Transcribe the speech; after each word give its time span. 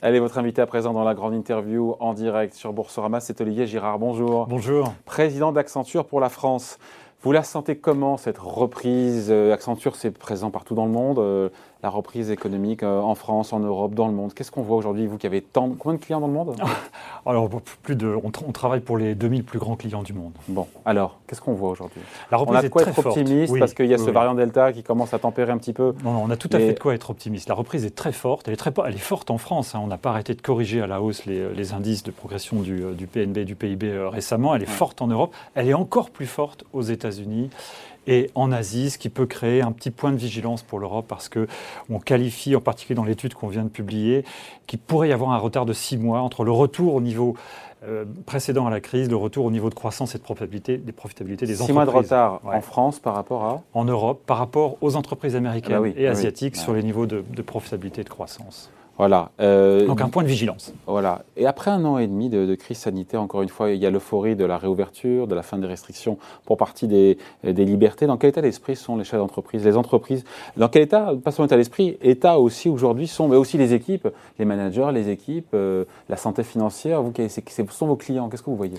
Allez, 0.00 0.20
votre 0.20 0.38
invité 0.38 0.62
à 0.62 0.66
présent 0.66 0.92
dans 0.92 1.02
la 1.02 1.12
grande 1.12 1.34
interview 1.34 1.96
en 1.98 2.14
direct 2.14 2.54
sur 2.54 2.72
Boursorama, 2.72 3.18
c'est 3.18 3.40
Olivier 3.40 3.66
Girard. 3.66 3.98
Bonjour. 3.98 4.46
Bonjour. 4.46 4.94
Président 5.04 5.50
d'Accenture 5.50 6.04
pour 6.04 6.20
la 6.20 6.28
France. 6.28 6.78
Vous 7.22 7.32
la 7.32 7.42
sentez 7.42 7.76
comment 7.76 8.16
cette 8.16 8.38
reprise? 8.38 9.26
Euh, 9.28 9.52
Accenture, 9.52 9.96
c'est 9.96 10.12
présent 10.12 10.52
partout 10.52 10.76
dans 10.76 10.84
le 10.84 10.92
monde. 10.92 11.18
Euh, 11.78 11.88
la 11.88 11.90
reprise 11.90 12.30
économique 12.30 12.82
euh, 12.82 13.00
en 13.00 13.14
France, 13.14 13.52
en 13.52 13.60
Europe, 13.60 13.94
dans 13.94 14.06
le 14.06 14.12
monde. 14.12 14.34
Qu'est-ce 14.34 14.50
qu'on 14.50 14.62
voit 14.62 14.76
aujourd'hui, 14.76 15.06
vous 15.06 15.18
qui 15.18 15.26
avez 15.26 15.40
tant 15.40 15.70
combien 15.70 15.98
de 15.98 16.04
clients 16.04 16.20
dans 16.20 16.26
le 16.26 16.32
monde 16.32 16.56
Alors, 17.26 17.48
plus 17.82 17.96
de, 17.96 18.14
on, 18.22 18.30
travaille 18.30 18.80
pour 18.80 18.98
les 18.98 19.14
2000 19.14 19.44
plus 19.44 19.58
grands 19.58 19.76
clients 19.76 20.02
du 20.02 20.12
monde. 20.12 20.32
Bon, 20.48 20.66
alors, 20.84 21.18
qu'est-ce 21.26 21.40
qu'on 21.40 21.54
voit 21.54 21.70
aujourd'hui? 21.70 22.00
La 22.30 22.38
reprise 22.38 22.56
on 22.56 22.58
a 22.58 22.62
de 22.62 22.68
quoi 22.68 22.82
être 22.82 22.98
optimiste 22.98 23.58
parce 23.58 23.74
qu'il 23.74 23.86
y 23.86 23.94
a 23.94 23.98
ce 23.98 24.10
variant 24.10 24.34
Delta 24.34 24.72
qui 24.72 24.82
commence 24.82 25.14
à 25.14 25.18
tempérer 25.18 25.52
un 25.52 25.58
petit 25.58 25.72
peu. 25.72 25.94
Non, 26.04 26.12
non 26.12 26.22
on 26.24 26.30
a 26.30 26.36
tout 26.36 26.50
à 26.52 26.58
fait 26.58 26.74
de 26.74 26.80
quoi 26.80 26.94
être 26.94 27.10
optimiste. 27.10 27.48
La 27.48 27.54
reprise 27.54 27.84
est 27.84 27.94
très 27.94 28.12
forte. 28.12 28.48
Elle 28.48 28.54
est, 28.54 28.58
très, 28.58 28.72
elle 28.86 28.94
est 28.94 28.98
forte 28.98 29.30
en 29.30 29.38
France. 29.38 29.74
Hein. 29.74 29.80
On 29.82 29.86
n'a 29.86 29.98
pas 29.98 30.10
arrêté 30.10 30.34
de 30.34 30.42
corriger 30.42 30.80
à 30.80 30.86
la 30.86 31.02
hausse 31.02 31.26
les, 31.26 31.72
indices 31.72 32.02
de 32.02 32.10
progression 32.10 32.60
du, 32.60 32.82
du, 32.94 33.06
PNB, 33.06 33.40
du 33.40 33.54
PIB 33.54 33.88
euh, 33.88 34.08
récemment. 34.08 34.54
Elle 34.54 34.62
est 34.62 34.66
forte 34.66 35.02
en 35.02 35.06
Europe. 35.06 35.34
Elle 35.54 35.68
est 35.68 35.74
encore 35.74 36.10
plus 36.10 36.26
forte 36.26 36.64
aux 36.72 36.82
États-Unis 36.82 37.50
et 38.08 38.30
en 38.34 38.50
Asie, 38.50 38.90
ce 38.90 38.98
qui 38.98 39.10
peut 39.10 39.26
créer 39.26 39.60
un 39.60 39.70
petit 39.70 39.90
point 39.90 40.10
de 40.10 40.16
vigilance 40.16 40.62
pour 40.62 40.80
l'Europe 40.80 41.04
parce 41.06 41.28
que 41.28 41.46
on 41.90 42.00
qualifie, 42.00 42.56
en 42.56 42.60
particulier 42.60 42.96
dans 42.96 43.04
l'étude 43.04 43.34
qu'on 43.34 43.48
vient 43.48 43.64
de 43.64 43.68
publier, 43.68 44.24
qu'il 44.66 44.78
pourrait 44.78 45.10
y 45.10 45.12
avoir 45.12 45.30
un 45.30 45.36
retard 45.36 45.66
de 45.66 45.74
six 45.74 45.98
mois 45.98 46.20
entre 46.20 46.42
le 46.42 46.50
retour 46.50 46.94
au 46.94 47.02
niveau 47.02 47.36
euh, 47.84 48.06
précédent 48.24 48.66
à 48.66 48.70
la 48.70 48.80
crise, 48.80 49.10
le 49.10 49.16
retour 49.16 49.44
au 49.44 49.50
niveau 49.50 49.68
de 49.68 49.74
croissance 49.74 50.14
et 50.14 50.18
de 50.18 50.22
profitabilité 50.22 50.78
des, 50.78 50.90
profitabilités 50.90 51.44
des 51.44 51.60
entreprises. 51.60 51.66
Six 51.66 51.72
mois 51.74 51.84
de 51.84 51.90
retard 51.90 52.40
en 52.44 52.60
France 52.62 52.98
par 52.98 53.14
rapport 53.14 53.44
à 53.44 53.62
En 53.74 53.84
Europe, 53.84 54.22
par 54.26 54.38
rapport 54.38 54.78
aux 54.80 54.96
entreprises 54.96 55.36
américaines 55.36 55.76
ah 55.76 55.80
bah 55.82 55.88
et 55.94 56.08
ah 56.08 56.12
asiatiques 56.12 56.56
sur 56.56 56.72
les 56.72 56.82
niveaux 56.82 57.06
de, 57.06 57.22
de 57.30 57.42
profitabilité 57.42 58.00
et 58.00 58.04
de 58.04 58.08
croissance. 58.08 58.70
Voilà. 58.98 59.30
Euh, 59.40 59.86
Donc 59.86 60.00
un 60.00 60.08
point 60.08 60.24
de 60.24 60.28
vigilance. 60.28 60.74
Voilà. 60.86 61.22
Et 61.36 61.46
après 61.46 61.70
un 61.70 61.84
an 61.84 61.98
et 61.98 62.06
demi 62.08 62.28
de, 62.28 62.54
crise 62.56 62.78
sanitaire, 62.78 63.22
encore 63.22 63.42
une 63.42 63.48
fois, 63.48 63.70
il 63.70 63.80
y 63.80 63.86
a 63.86 63.90
l'euphorie 63.90 64.34
de 64.34 64.44
la 64.44 64.58
réouverture, 64.58 65.28
de 65.28 65.34
la 65.36 65.42
fin 65.42 65.56
des 65.56 65.68
restrictions 65.68 66.18
pour 66.44 66.56
partie 66.56 66.88
des, 66.88 67.16
des 67.44 67.64
libertés. 67.64 68.06
Dans 68.06 68.16
quel 68.16 68.30
état 68.30 68.42
d'esprit 68.42 68.74
sont 68.74 68.96
les 68.96 69.04
chefs 69.04 69.20
d'entreprise, 69.20 69.64
les 69.64 69.76
entreprises? 69.76 70.24
Dans 70.56 70.68
quel 70.68 70.82
état, 70.82 71.12
pas 71.22 71.30
seulement 71.30 71.46
état 71.46 71.56
d'esprit, 71.56 71.96
état 72.02 72.40
aussi 72.40 72.68
aujourd'hui 72.68 73.06
sont, 73.06 73.28
mais 73.28 73.36
aussi 73.36 73.56
les 73.56 73.72
équipes, 73.72 74.08
les 74.40 74.44
managers, 74.44 74.90
les 74.92 75.10
équipes, 75.10 75.50
euh, 75.54 75.84
la 76.08 76.16
santé 76.16 76.42
financière. 76.42 77.00
Vous, 77.02 77.12
ce 77.16 77.64
sont 77.70 77.86
vos 77.86 77.96
clients. 77.96 78.28
Qu'est-ce 78.28 78.42
que 78.42 78.50
vous 78.50 78.56
voyez? 78.56 78.78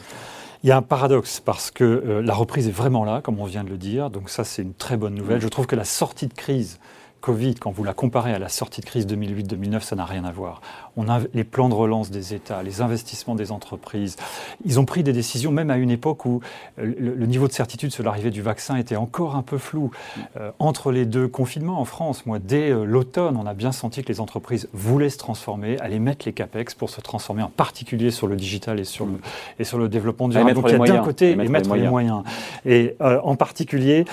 Il 0.64 0.68
y 0.68 0.74
a 0.74 0.78
un 0.78 0.82
paradoxe 0.82 1.40
parce 1.40 1.72
que 1.72 1.86
euh, 1.86 2.22
la 2.22 2.34
reprise 2.34 2.68
est 2.68 2.72
vraiment 2.72 3.06
là, 3.06 3.22
comme 3.22 3.40
on 3.40 3.46
vient 3.46 3.64
de 3.64 3.70
le 3.70 3.78
dire. 3.78 4.10
Donc 4.10 4.30
ça, 4.30 4.44
c'est 4.44 4.64
une 4.64 4.74
très 4.74 4.98
bonne 4.98 5.16
nouvelle. 5.16 5.38
Mmh. 5.38 5.42
Je 5.42 5.48
trouve 5.48 5.68
que 5.68 5.78
la 5.78 5.86
sortie 5.86 6.28
de 6.28 6.34
crise 6.34 6.80
Covid, 7.22 7.56
quand 7.56 7.72
vous 7.72 7.84
la 7.84 7.94
comparez 7.94 8.34
à 8.34 8.40
la 8.40 8.50
sortie 8.50 8.82
de 8.82 8.86
crise 8.86 9.06
2008-2009, 9.08 9.82
ça 9.82 9.96
n'a 9.96 10.06
rien 10.06 10.24
à 10.24 10.32
voir. 10.32 10.62
On 11.00 11.08
a 11.08 11.22
les 11.34 11.46
plans 11.46 11.70
de 11.70 11.74
relance 11.74 12.12
des 12.12 12.34
États, 12.34 12.62
les 12.62 12.82
investissements 12.82 13.34
des 13.34 13.54
entreprises. 13.54 14.18
Ils 14.66 14.82
ont 14.82 14.86
pris 14.86 15.02
des 15.02 15.14
décisions, 15.14 15.50
même 15.50 15.70
à 15.70 15.78
une 15.78 15.92
époque 15.92 16.26
où 16.26 16.42
euh, 16.78 16.94
le, 17.00 17.26
niveau 17.26 17.48
de 17.48 17.54
certitude 17.54 17.94
sur 17.94 18.04
l'arrivée 18.04 18.32
du 18.32 18.42
vaccin 18.42 18.76
était 18.76 18.98
encore 18.98 19.38
un 19.38 19.42
peu 19.42 19.58
flou. 19.58 19.92
Euh, 20.36 20.52
entre 20.60 20.92
les 20.92 21.06
deux 21.06 21.30
confinements 21.30 21.80
en 21.80 21.86
France, 21.86 22.26
moi, 22.26 22.38
dès 22.38 22.72
euh, 22.72 22.84
l'automne, 22.84 23.38
on 23.38 23.46
a 23.46 23.54
bien 23.54 23.72
senti 23.72 24.04
que 24.04 24.10
les 24.10 24.20
entreprises 24.20 24.68
voulaient 24.74 25.10
se 25.10 25.18
transformer, 25.18 25.80
allaient 25.80 26.00
mettre 26.00 26.26
les 26.26 26.34
capex 26.34 26.74
pour 26.74 26.90
se 26.90 27.00
transformer, 27.00 27.44
en 27.44 27.50
particulier 27.50 28.12
sur 28.12 28.28
le 28.28 28.36
digital 28.36 28.78
et 28.78 28.84
sur 28.84 29.06
le, 29.06 29.22
et 29.58 29.64
sur 29.64 29.78
le 29.78 29.88
développement 29.88 30.28
durable. 30.28 30.54
Donc 30.54 30.66
il 30.68 30.72
y 30.72 30.76
a 30.76 30.80
d'un 30.80 30.98
côté 31.02 31.32
et 31.32 31.36
mettre, 31.38 31.74
les, 31.76 31.88
moyens. 31.88 32.24
Et 32.66 32.98
en 33.00 33.38
particulier, 33.38 34.04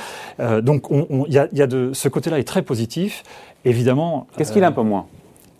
donc 0.62 0.86
il 0.90 1.32
y, 1.32 1.56
y 1.56 1.62
a 1.62 1.66
de 1.66 1.90
ce 1.94 2.08
côté-là 2.08 2.38
est 2.38 2.44
très 2.44 2.62
positif 2.62 3.24
évidemment. 3.64 4.26
Qu'est-ce 4.36 4.52
qu'il 4.52 4.64
a 4.64 4.68
un 4.68 4.72
peu 4.72 4.82
moins? 4.82 5.06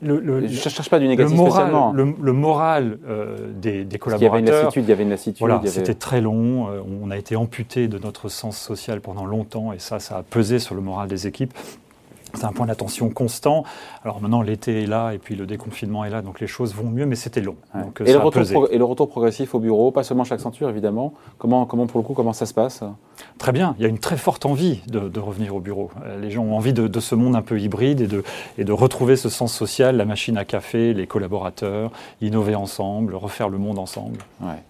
Le, 0.03 0.47
je 0.47 0.53
ne 0.53 0.71
cherche 0.71 0.91
pas 0.91 0.99
du 0.99 1.09
négatif 1.09 1.31
le 1.31 1.37
moral, 1.37 1.53
spécialement. 1.53 1.93
Le, 1.93 2.33
moral 2.33 2.99
euh, 3.09 3.51
des, 3.55 3.87
collaborateurs. 3.99 4.19
Il 4.19 4.23
y 4.23 4.27
avait 4.27 4.39
une 4.41 4.47
lassitude, 4.47 4.85
il 4.85 4.89
y 4.89 4.93
avait 4.93 5.03
une 5.05 5.11
lassitude. 5.11 5.39
Voilà, 5.41 5.61
c'était 5.65 5.95
très 5.95 6.21
long. 6.21 6.69
Euh, 6.69 6.81
on 7.03 7.11
a 7.11 7.17
été 7.17 7.37
amputé 7.37 7.89
de 7.89 7.99
notre 7.99 8.29
sens 8.29 8.59
social 8.59 9.01
pendant 9.01 9.25
longtemps 9.25 9.73
et 9.73 9.79
ça, 9.79 9.99
ça 9.99 10.19
a 10.19 10.23
pesé 10.23 10.59
sur 10.59 10.75
le 10.75 10.83
moral 10.83 11.09
des 11.09 11.27
équipes. 11.27 11.55
C'est 12.37 12.47
un 12.47 12.53
point 12.53 12.67
d'attention 12.67 13.11
constant. 13.11 13.65
Alors 14.05 14.21
maintenant, 14.21 14.43
l'été 14.43 14.83
est 14.83 14.87
là 14.87 15.13
et 15.13 15.19
puis 15.19 15.35
le 15.35 15.47
déconfinement 15.47 16.05
est 16.05 16.11
là, 16.11 16.23
donc 16.23 16.41
les 16.41 16.47
choses 16.47 16.75
vont 16.75 16.89
mieux, 16.89 17.07
mais 17.07 17.17
c'était 17.17 17.41
long. 17.41 17.57
Donc, 17.75 18.01
et, 18.05 18.13
le 18.13 18.19
retour 18.19 18.69
et, 18.71 18.79
le 18.79 18.85
retour 18.85 19.09
progressif 19.09 19.55
au 19.55 19.59
bureau, 19.59 19.91
pas 19.91 20.03
seulement 20.03 20.25
chaque 20.25 20.41
ceinture 20.41 20.69
évidemment. 20.69 21.15
Comment, 21.39 21.67
comment 21.67 21.87
pour 21.87 22.01
le 22.01 22.07
coup, 22.07 22.15
comment 22.15 22.33
ça 22.33 22.47
se 22.47 22.55
passe? 22.55 22.83
Très 23.39 23.53
bien. 23.53 23.75
Il 23.79 23.83
y 23.83 23.87
a 23.87 23.89
une 23.89 23.99
très 23.99 24.17
forte 24.17 24.47
envie 24.47 24.81
de, 24.87 25.21
revenir 25.21 25.57
au 25.57 25.61
bureau. 25.61 25.91
Euh, 26.05 26.21
les 26.21 26.31
gens 26.31 26.45
ont 26.45 26.57
envie 26.57 26.73
de, 26.73 27.01
ce 27.01 27.15
monde 27.15 27.37
un 27.37 27.43
peu 27.43 27.59
hybride 27.59 28.01
et 28.01 28.07
de, 28.07 28.23
et 28.59 28.65
de 28.65 28.73
retrouver 28.73 29.17
ce 29.17 29.29
sens 29.29 29.53
social, 29.53 29.97
la 29.97 30.05
machine 30.05 30.37
à 30.37 30.45
café, 30.45 30.95
les 30.95 31.07
collaborateurs, 31.07 31.91
innover 32.21 32.55
ensemble, 32.55 33.15
refaire 33.15 33.49
le 33.49 33.59
monde 33.59 33.79
ensemble. 33.79 34.19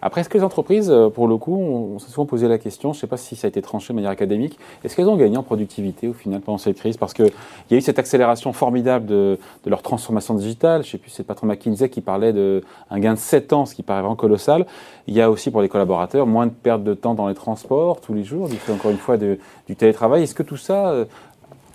Après, 0.03 0.21
est-ce 0.21 0.29
que 0.29 0.39
les 0.39 0.45
entreprises, 0.45 0.91
euh, 0.91 1.09
pour 1.09 1.29
le 1.29 1.37
coup, 1.37 1.57
on, 1.57 1.99
s'est 1.99 2.11
souvent 2.11 2.27
posé 2.27 2.49
la 2.49 2.59
question, 2.59 2.93
je 2.93 2.99
ne 2.99 3.01
sais 3.01 3.07
pas 3.07 3.17
si 3.17 3.37
ça 3.37 3.47
a 3.47 3.49
été 3.49 3.63
tranché 3.63 3.93
de 3.93 3.97
manière 3.97 4.11
académique, 4.11 4.59
est-ce 4.85 4.97
qu'elles 4.97 5.09
ont 5.09 5.17
gagné 5.17 5.37
en 5.37 5.43
productivité 5.43 6.09
au 6.09 6.13
final 6.13 6.41
pendant 6.41 6.59
cette 6.59 6.77
crise? 6.77 6.97
Parce 6.97 7.15
que 7.15 7.25
il 7.69 7.75
y 7.75 7.77
a 7.77 7.79
eu 7.79 7.81
cette 7.81 7.99
accélération 7.99 8.53
formidable 8.53 9.07
de, 9.07 9.39
leur 9.67 9.83
transformation 9.83 10.35
digitale. 10.35 10.83
Je 10.83 10.89
ne 10.89 10.91
sais 10.93 10.99
plus, 10.99 11.11
c'est 11.11 11.23
le 11.23 11.27
patron 11.27 11.47
McKinsey 11.47 11.89
qui 11.89 12.01
parlait 12.01 12.33
d'un 12.33 12.99
gain 12.99 13.15
de 13.15 13.19
7 13.19 13.53
ans, 13.53 13.67
ce 13.67 13.75
qui 13.75 13.83
paraît 13.83 14.01
vraiment 14.01 14.17
colossal. 14.17 14.67
Il 15.07 15.15
y 15.15 15.21
a 15.21 15.31
aussi 15.31 15.51
pour 15.51 15.63
les 15.63 15.69
collaborateurs 15.69 16.27
moins 16.27 16.47
de 16.47 16.53
perte 16.53 16.85
de 16.85 16.95
temps 16.95 17.15
dans 17.15 17.29
les 17.29 17.35
transports 17.35 18.01
tous 18.01 18.15
les 18.15 18.25
jours, 18.25 18.49
du 18.49 18.57
fait 18.57 18.73
encore 18.73 18.91
une 18.91 18.99
fois 18.99 19.17
du 19.17 19.39
télétravail. 19.77 20.23
Est-ce 20.23 20.35
que 20.35 20.43
tout 20.43 20.57
ça 20.57 20.91
euh, 20.91 21.05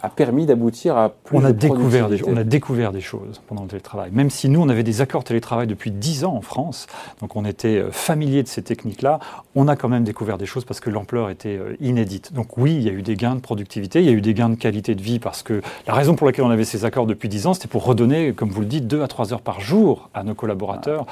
a 0.03 0.09
permis 0.09 0.45
d'aboutir 0.45 0.97
à 0.97 1.09
plus 1.09 1.37
on 1.37 1.43
a 1.43 1.51
de 1.51 1.57
découvert 1.57 2.09
des, 2.09 2.23
On 2.27 2.37
a 2.37 2.43
découvert 2.43 2.91
des 2.91 3.01
choses 3.01 3.41
pendant 3.47 3.63
le 3.63 3.67
télétravail. 3.67 4.09
Même 4.11 4.29
si 4.29 4.49
nous, 4.49 4.61
on 4.61 4.69
avait 4.69 4.83
des 4.83 5.01
accords 5.01 5.23
télétravail 5.23 5.67
depuis 5.67 5.91
10 5.91 6.25
ans 6.25 6.35
en 6.35 6.41
France, 6.41 6.87
donc 7.21 7.35
on 7.35 7.45
était 7.45 7.77
euh, 7.77 7.91
familier 7.91 8.41
de 8.43 8.47
ces 8.47 8.63
techniques-là, 8.63 9.19
on 9.55 9.67
a 9.67 9.75
quand 9.75 9.89
même 9.89 10.03
découvert 10.03 10.37
des 10.37 10.45
choses 10.45 10.65
parce 10.65 10.79
que 10.79 10.89
l'ampleur 10.89 11.29
était 11.29 11.57
euh, 11.57 11.75
inédite. 11.79 12.33
Donc 12.33 12.57
oui, 12.57 12.75
il 12.75 12.81
y 12.81 12.89
a 12.89 12.93
eu 12.93 13.03
des 13.03 13.15
gains 13.15 13.35
de 13.35 13.41
productivité, 13.41 13.99
il 13.99 14.05
y 14.05 14.09
a 14.09 14.13
eu 14.13 14.21
des 14.21 14.33
gains 14.33 14.49
de 14.49 14.55
qualité 14.55 14.95
de 14.95 15.01
vie 15.01 15.19
parce 15.19 15.43
que 15.43 15.61
la 15.85 15.93
raison 15.93 16.15
pour 16.15 16.25
laquelle 16.25 16.45
on 16.45 16.49
avait 16.49 16.65
ces 16.65 16.85
accords 16.85 17.05
depuis 17.05 17.29
10 17.29 17.47
ans, 17.47 17.53
c'était 17.53 17.67
pour 17.67 17.85
redonner, 17.85 18.33
comme 18.33 18.49
vous 18.49 18.61
le 18.61 18.67
dites, 18.67 18.87
2 18.87 19.03
à 19.03 19.07
3 19.07 19.33
heures 19.33 19.41
par 19.41 19.59
jour 19.59 20.09
à 20.13 20.23
nos 20.23 20.33
collaborateurs 20.33 21.05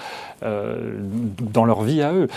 euh, 0.44 0.98
dans 1.42 1.66
leur 1.66 1.84
vie 1.84 2.02
à 2.02 2.14
eux. 2.14 2.28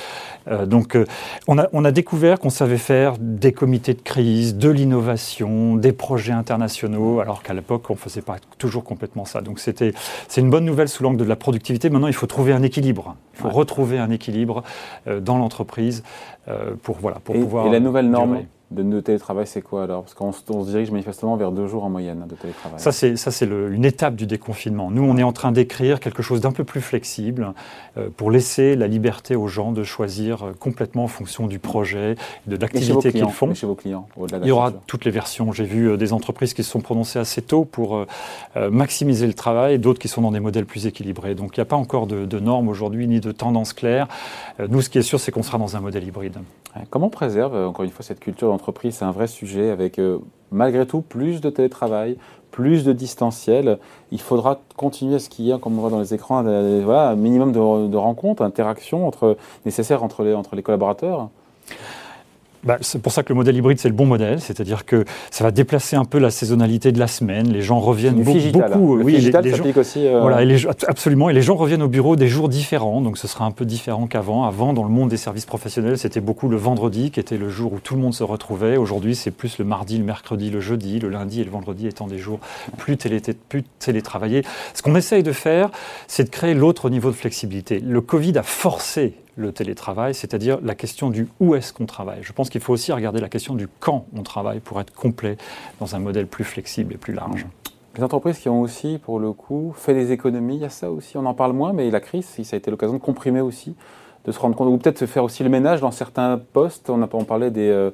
donc 0.66 0.98
on, 1.46 1.58
a, 1.58 1.68
on 1.72 1.84
a 1.84 1.92
découvert 1.92 2.38
qu'on 2.38 2.50
savait 2.50 2.78
faire 2.78 3.14
des 3.18 3.52
comités 3.52 3.94
de 3.94 4.02
crise, 4.02 4.56
de 4.56 4.68
l'innovation, 4.68 5.76
des 5.76 5.92
projets 5.92 6.32
internationaux, 6.42 7.20
alors 7.20 7.42
qu'à 7.42 7.54
l'époque, 7.54 7.88
on 7.88 7.94
ne 7.94 7.98
faisait 7.98 8.22
pas 8.22 8.36
toujours 8.58 8.84
complètement 8.84 9.24
ça. 9.24 9.40
Donc 9.40 9.60
c'était, 9.60 9.92
c'est 10.28 10.40
une 10.40 10.50
bonne 10.50 10.64
nouvelle 10.64 10.88
sous 10.88 11.02
l'angle 11.02 11.18
de 11.18 11.24
la 11.24 11.36
productivité. 11.36 11.88
Maintenant, 11.88 12.08
il 12.08 12.18
faut 12.22 12.26
trouver 12.26 12.52
un 12.52 12.62
équilibre. 12.62 13.16
Il 13.34 13.40
faut 13.42 13.48
retrouver 13.48 13.98
un 13.98 14.10
équilibre 14.10 14.62
euh, 15.06 15.20
dans 15.20 15.38
l'entreprise 15.38 16.02
euh, 16.48 16.74
pour, 16.82 16.96
voilà, 16.98 17.18
pour 17.20 17.34
pouvoir. 17.34 17.66
Et 17.66 17.70
la 17.70 17.80
nouvelle 17.80 18.10
norme 18.10 18.40
de, 18.72 19.00
télétravail, 19.00 19.46
c'est 19.46 19.62
quoi 19.62 19.84
alors? 19.84 20.02
Parce 20.02 20.14
qu'on 20.14 20.32
se, 20.32 20.70
dirige 20.70 20.90
manifestement 20.90 21.36
vers 21.36 21.52
deux 21.52 21.66
jours 21.66 21.84
en 21.84 21.90
moyenne 21.90 22.24
de 22.28 22.34
télétravail. 22.34 22.78
Ça, 22.80 22.92
c'est, 22.92 23.16
ça, 23.16 23.30
c'est 23.30 23.46
une 23.46 23.84
étape 23.84 24.16
du 24.16 24.26
déconfinement. 24.26 24.90
Nous, 24.90 25.02
on 25.02 25.16
est 25.16 25.22
en 25.22 25.32
train 25.32 25.52
d'écrire 25.52 26.00
quelque 26.00 26.22
chose 26.22 26.40
d'un 26.40 26.52
peu 26.52 26.64
plus 26.64 26.80
flexible 26.80 27.52
euh, 27.96 28.08
pour 28.16 28.30
laisser 28.30 28.76
la 28.76 28.86
liberté 28.86 29.36
aux 29.36 29.48
gens 29.48 29.72
de 29.72 29.82
choisir 29.84 30.42
euh, 30.42 30.52
complètement 30.58 31.04
en 31.04 31.08
fonction 31.08 31.46
du 31.46 31.58
projet, 31.58 32.16
de 32.46 32.56
l'activité 32.56 33.12
qu'ils 33.12 33.28
font. 33.28 33.52
chez 33.54 33.66
vos 33.66 33.74
clients 33.74 34.08
Il 34.42 34.46
y 34.46 34.50
aura 34.50 34.72
toutes 34.86 35.04
les 35.04 35.10
versions. 35.10 35.52
J'ai 35.52 35.64
vu 35.64 35.90
euh, 35.90 35.96
des 35.96 36.12
entreprises 36.12 36.54
qui 36.54 36.62
se 36.62 36.70
sont 36.70 36.80
prononcées 36.80 37.18
assez 37.18 37.42
tôt 37.42 37.64
pour 37.64 38.06
maximiser 38.70 39.26
le 39.26 39.34
travail, 39.34 39.78
d'autres 39.78 39.98
qui 39.98 40.08
sont 40.08 40.22
dans 40.22 40.30
des 40.30 40.40
modèles 40.40 40.66
plus 40.66 40.86
équilibrés. 40.86 41.34
Donc, 41.34 41.56
il 41.56 41.60
n'y 41.60 41.62
a 41.62 41.66
pas 41.66 41.76
encore 41.76 42.06
de, 42.06 42.24
de 42.24 42.38
normes 42.38 42.68
aujourd'hui, 42.68 43.06
ni 43.06 43.20
de 43.20 43.32
tendances 43.32 43.72
claires. 43.72 44.08
nous, 44.68 44.80
ce 44.80 44.88
qui 44.88 44.98
est 44.98 45.02
sûr, 45.02 45.20
c'est 45.20 45.32
qu'on 45.32 45.42
sera 45.42 45.58
dans 45.58 45.76
un 45.76 45.80
modèle 45.80 46.04
hybride. 46.04 46.38
Comment 46.90 47.06
on 47.06 47.10
préserve, 47.10 47.54
encore 47.54 47.84
une 47.84 47.90
fois, 47.90 48.04
cette 48.04 48.20
culture 48.20 48.48
d'entreprise 48.48 48.61
C'est 48.90 49.04
un 49.04 49.10
vrai 49.10 49.26
sujet 49.26 49.70
avec, 49.70 49.98
euh, 49.98 50.18
malgré 50.50 50.86
tout, 50.86 51.00
plus 51.00 51.40
de 51.40 51.50
télétravail, 51.50 52.16
plus 52.50 52.84
de 52.84 52.92
distanciel. 52.92 53.78
Il 54.10 54.20
faudra 54.20 54.60
continuer 54.76 55.16
à 55.16 55.18
ce 55.18 55.28
qu'il 55.28 55.46
y 55.46 55.52
a, 55.52 55.58
comme 55.58 55.78
on 55.78 55.80
voit 55.80 55.90
dans 55.90 56.00
les 56.00 56.14
écrans, 56.14 56.38
un 56.38 57.14
minimum 57.16 57.52
de, 57.52 57.88
de 57.88 57.96
rencontres, 57.96 58.42
d'interactions 58.42 59.06
entre, 59.06 59.36
nécessaires 59.64 60.02
entre 60.02 60.22
les, 60.22 60.34
entre 60.34 60.56
les 60.56 60.62
collaborateurs. 60.62 61.30
Bah, 62.64 62.78
c'est 62.80 63.02
pour 63.02 63.10
ça 63.10 63.24
que 63.24 63.30
le 63.30 63.34
modèle 63.34 63.56
hybride, 63.56 63.80
c'est 63.80 63.88
le 63.88 63.94
bon 63.94 64.06
modèle, 64.06 64.40
c'est-à-dire 64.40 64.84
que 64.84 65.04
ça 65.32 65.42
va 65.42 65.50
déplacer 65.50 65.96
un 65.96 66.04
peu 66.04 66.18
la 66.18 66.30
saisonnalité 66.30 66.92
de 66.92 66.98
la 67.00 67.08
semaine. 67.08 67.52
Les 67.52 67.60
gens 67.60 67.80
reviennent 67.80 68.22
beaucoup. 68.22 68.38
beaucoup 68.52 68.96
le 68.96 69.04
oui, 69.04 69.14
digital 69.14 69.50
s'applique 69.50 69.76
aussi. 69.76 70.06
Euh... 70.06 70.20
Voilà, 70.20 70.42
et 70.42 70.46
les, 70.46 70.64
absolument. 70.66 71.28
Et 71.28 71.32
les 71.32 71.42
gens 71.42 71.56
reviennent 71.56 71.82
au 71.82 71.88
bureau 71.88 72.14
des 72.14 72.28
jours 72.28 72.48
différents, 72.48 73.00
donc 73.00 73.18
ce 73.18 73.26
sera 73.26 73.44
un 73.44 73.50
peu 73.50 73.64
différent 73.64 74.06
qu'avant. 74.06 74.44
Avant, 74.44 74.72
dans 74.72 74.84
le 74.84 74.90
monde 74.90 75.08
des 75.08 75.16
services 75.16 75.44
professionnels, 75.44 75.98
c'était 75.98 76.20
beaucoup 76.20 76.48
le 76.48 76.56
vendredi 76.56 77.10
qui 77.10 77.18
était 77.18 77.36
le 77.36 77.48
jour 77.48 77.72
où 77.72 77.80
tout 77.80 77.96
le 77.96 78.00
monde 78.00 78.14
se 78.14 78.22
retrouvait. 78.22 78.76
Aujourd'hui, 78.76 79.16
c'est 79.16 79.32
plus 79.32 79.58
le 79.58 79.64
mardi, 79.64 79.98
le 79.98 80.04
mercredi, 80.04 80.50
le 80.50 80.60
jeudi, 80.60 81.00
le 81.00 81.08
lundi 81.08 81.40
et 81.40 81.44
le 81.44 81.50
vendredi 81.50 81.88
étant 81.88 82.06
des 82.06 82.18
jours 82.18 82.38
plus, 82.78 82.96
télé, 82.96 83.20
plus 83.48 83.64
télétravaillés. 83.80 84.44
Ce 84.74 84.82
qu'on 84.82 84.94
essaye 84.94 85.24
de 85.24 85.32
faire, 85.32 85.70
c'est 86.06 86.24
de 86.24 86.30
créer 86.30 86.54
l'autre 86.54 86.90
niveau 86.90 87.10
de 87.10 87.16
flexibilité. 87.16 87.80
Le 87.80 88.00
Covid 88.00 88.38
a 88.38 88.44
forcé 88.44 89.14
le 89.36 89.52
télétravail, 89.52 90.14
c'est-à-dire 90.14 90.58
la 90.62 90.74
question 90.74 91.10
du 91.10 91.28
où 91.40 91.54
est-ce 91.54 91.72
qu'on 91.72 91.86
travaille. 91.86 92.22
Je 92.22 92.32
pense 92.32 92.50
qu'il 92.50 92.60
faut 92.60 92.72
aussi 92.72 92.92
regarder 92.92 93.20
la 93.20 93.28
question 93.28 93.54
du 93.54 93.68
quand 93.80 94.06
on 94.16 94.22
travaille 94.22 94.60
pour 94.60 94.80
être 94.80 94.92
complet 94.94 95.36
dans 95.80 95.94
un 95.96 95.98
modèle 95.98 96.26
plus 96.26 96.44
flexible 96.44 96.94
et 96.94 96.98
plus 96.98 97.14
large. 97.14 97.46
Les 97.96 98.02
entreprises 98.02 98.38
qui 98.38 98.48
ont 98.48 98.62
aussi, 98.62 98.98
pour 98.98 99.20
le 99.20 99.32
coup, 99.32 99.74
fait 99.76 99.92
des 99.92 100.12
économies, 100.12 100.56
il 100.56 100.62
y 100.62 100.64
a 100.64 100.70
ça 100.70 100.90
aussi, 100.90 101.16
on 101.18 101.26
en 101.26 101.34
parle 101.34 101.52
moins, 101.52 101.72
mais 101.72 101.90
la 101.90 102.00
crise, 102.00 102.24
ça 102.24 102.56
a 102.56 102.56
été 102.56 102.70
l'occasion 102.70 102.94
de 102.94 103.02
comprimer 103.02 103.42
aussi, 103.42 103.74
de 104.24 104.32
se 104.32 104.38
rendre 104.38 104.56
compte, 104.56 104.68
ou 104.68 104.78
peut-être 104.78 105.02
de 105.02 105.06
faire 105.06 105.24
aussi 105.24 105.42
le 105.42 105.50
ménage 105.50 105.80
dans 105.80 105.90
certains 105.90 106.40
postes. 106.52 106.88
On, 106.88 107.02
a, 107.02 107.08
on 107.12 107.24
parlait 107.24 107.50
des, 107.50 107.68
euh, 107.68 107.90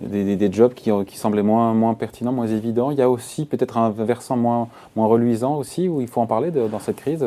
des, 0.00 0.36
des, 0.36 0.52
jobs 0.52 0.72
qui, 0.72 0.90
qui, 1.06 1.18
semblaient 1.18 1.42
moins, 1.42 1.74
moins 1.74 1.92
pertinents, 1.92 2.32
moins 2.32 2.46
évidents. 2.46 2.90
Il 2.90 2.98
y 2.98 3.02
a 3.02 3.10
aussi 3.10 3.44
peut-être 3.44 3.76
un 3.76 3.90
versant 3.90 4.36
moins, 4.36 4.68
moins 4.96 5.06
reluisant 5.06 5.56
aussi, 5.56 5.86
où 5.86 6.00
il 6.00 6.08
faut 6.08 6.22
en 6.22 6.26
parler 6.26 6.50
dans 6.50 6.78
cette 6.78 6.96
crise. 6.96 7.24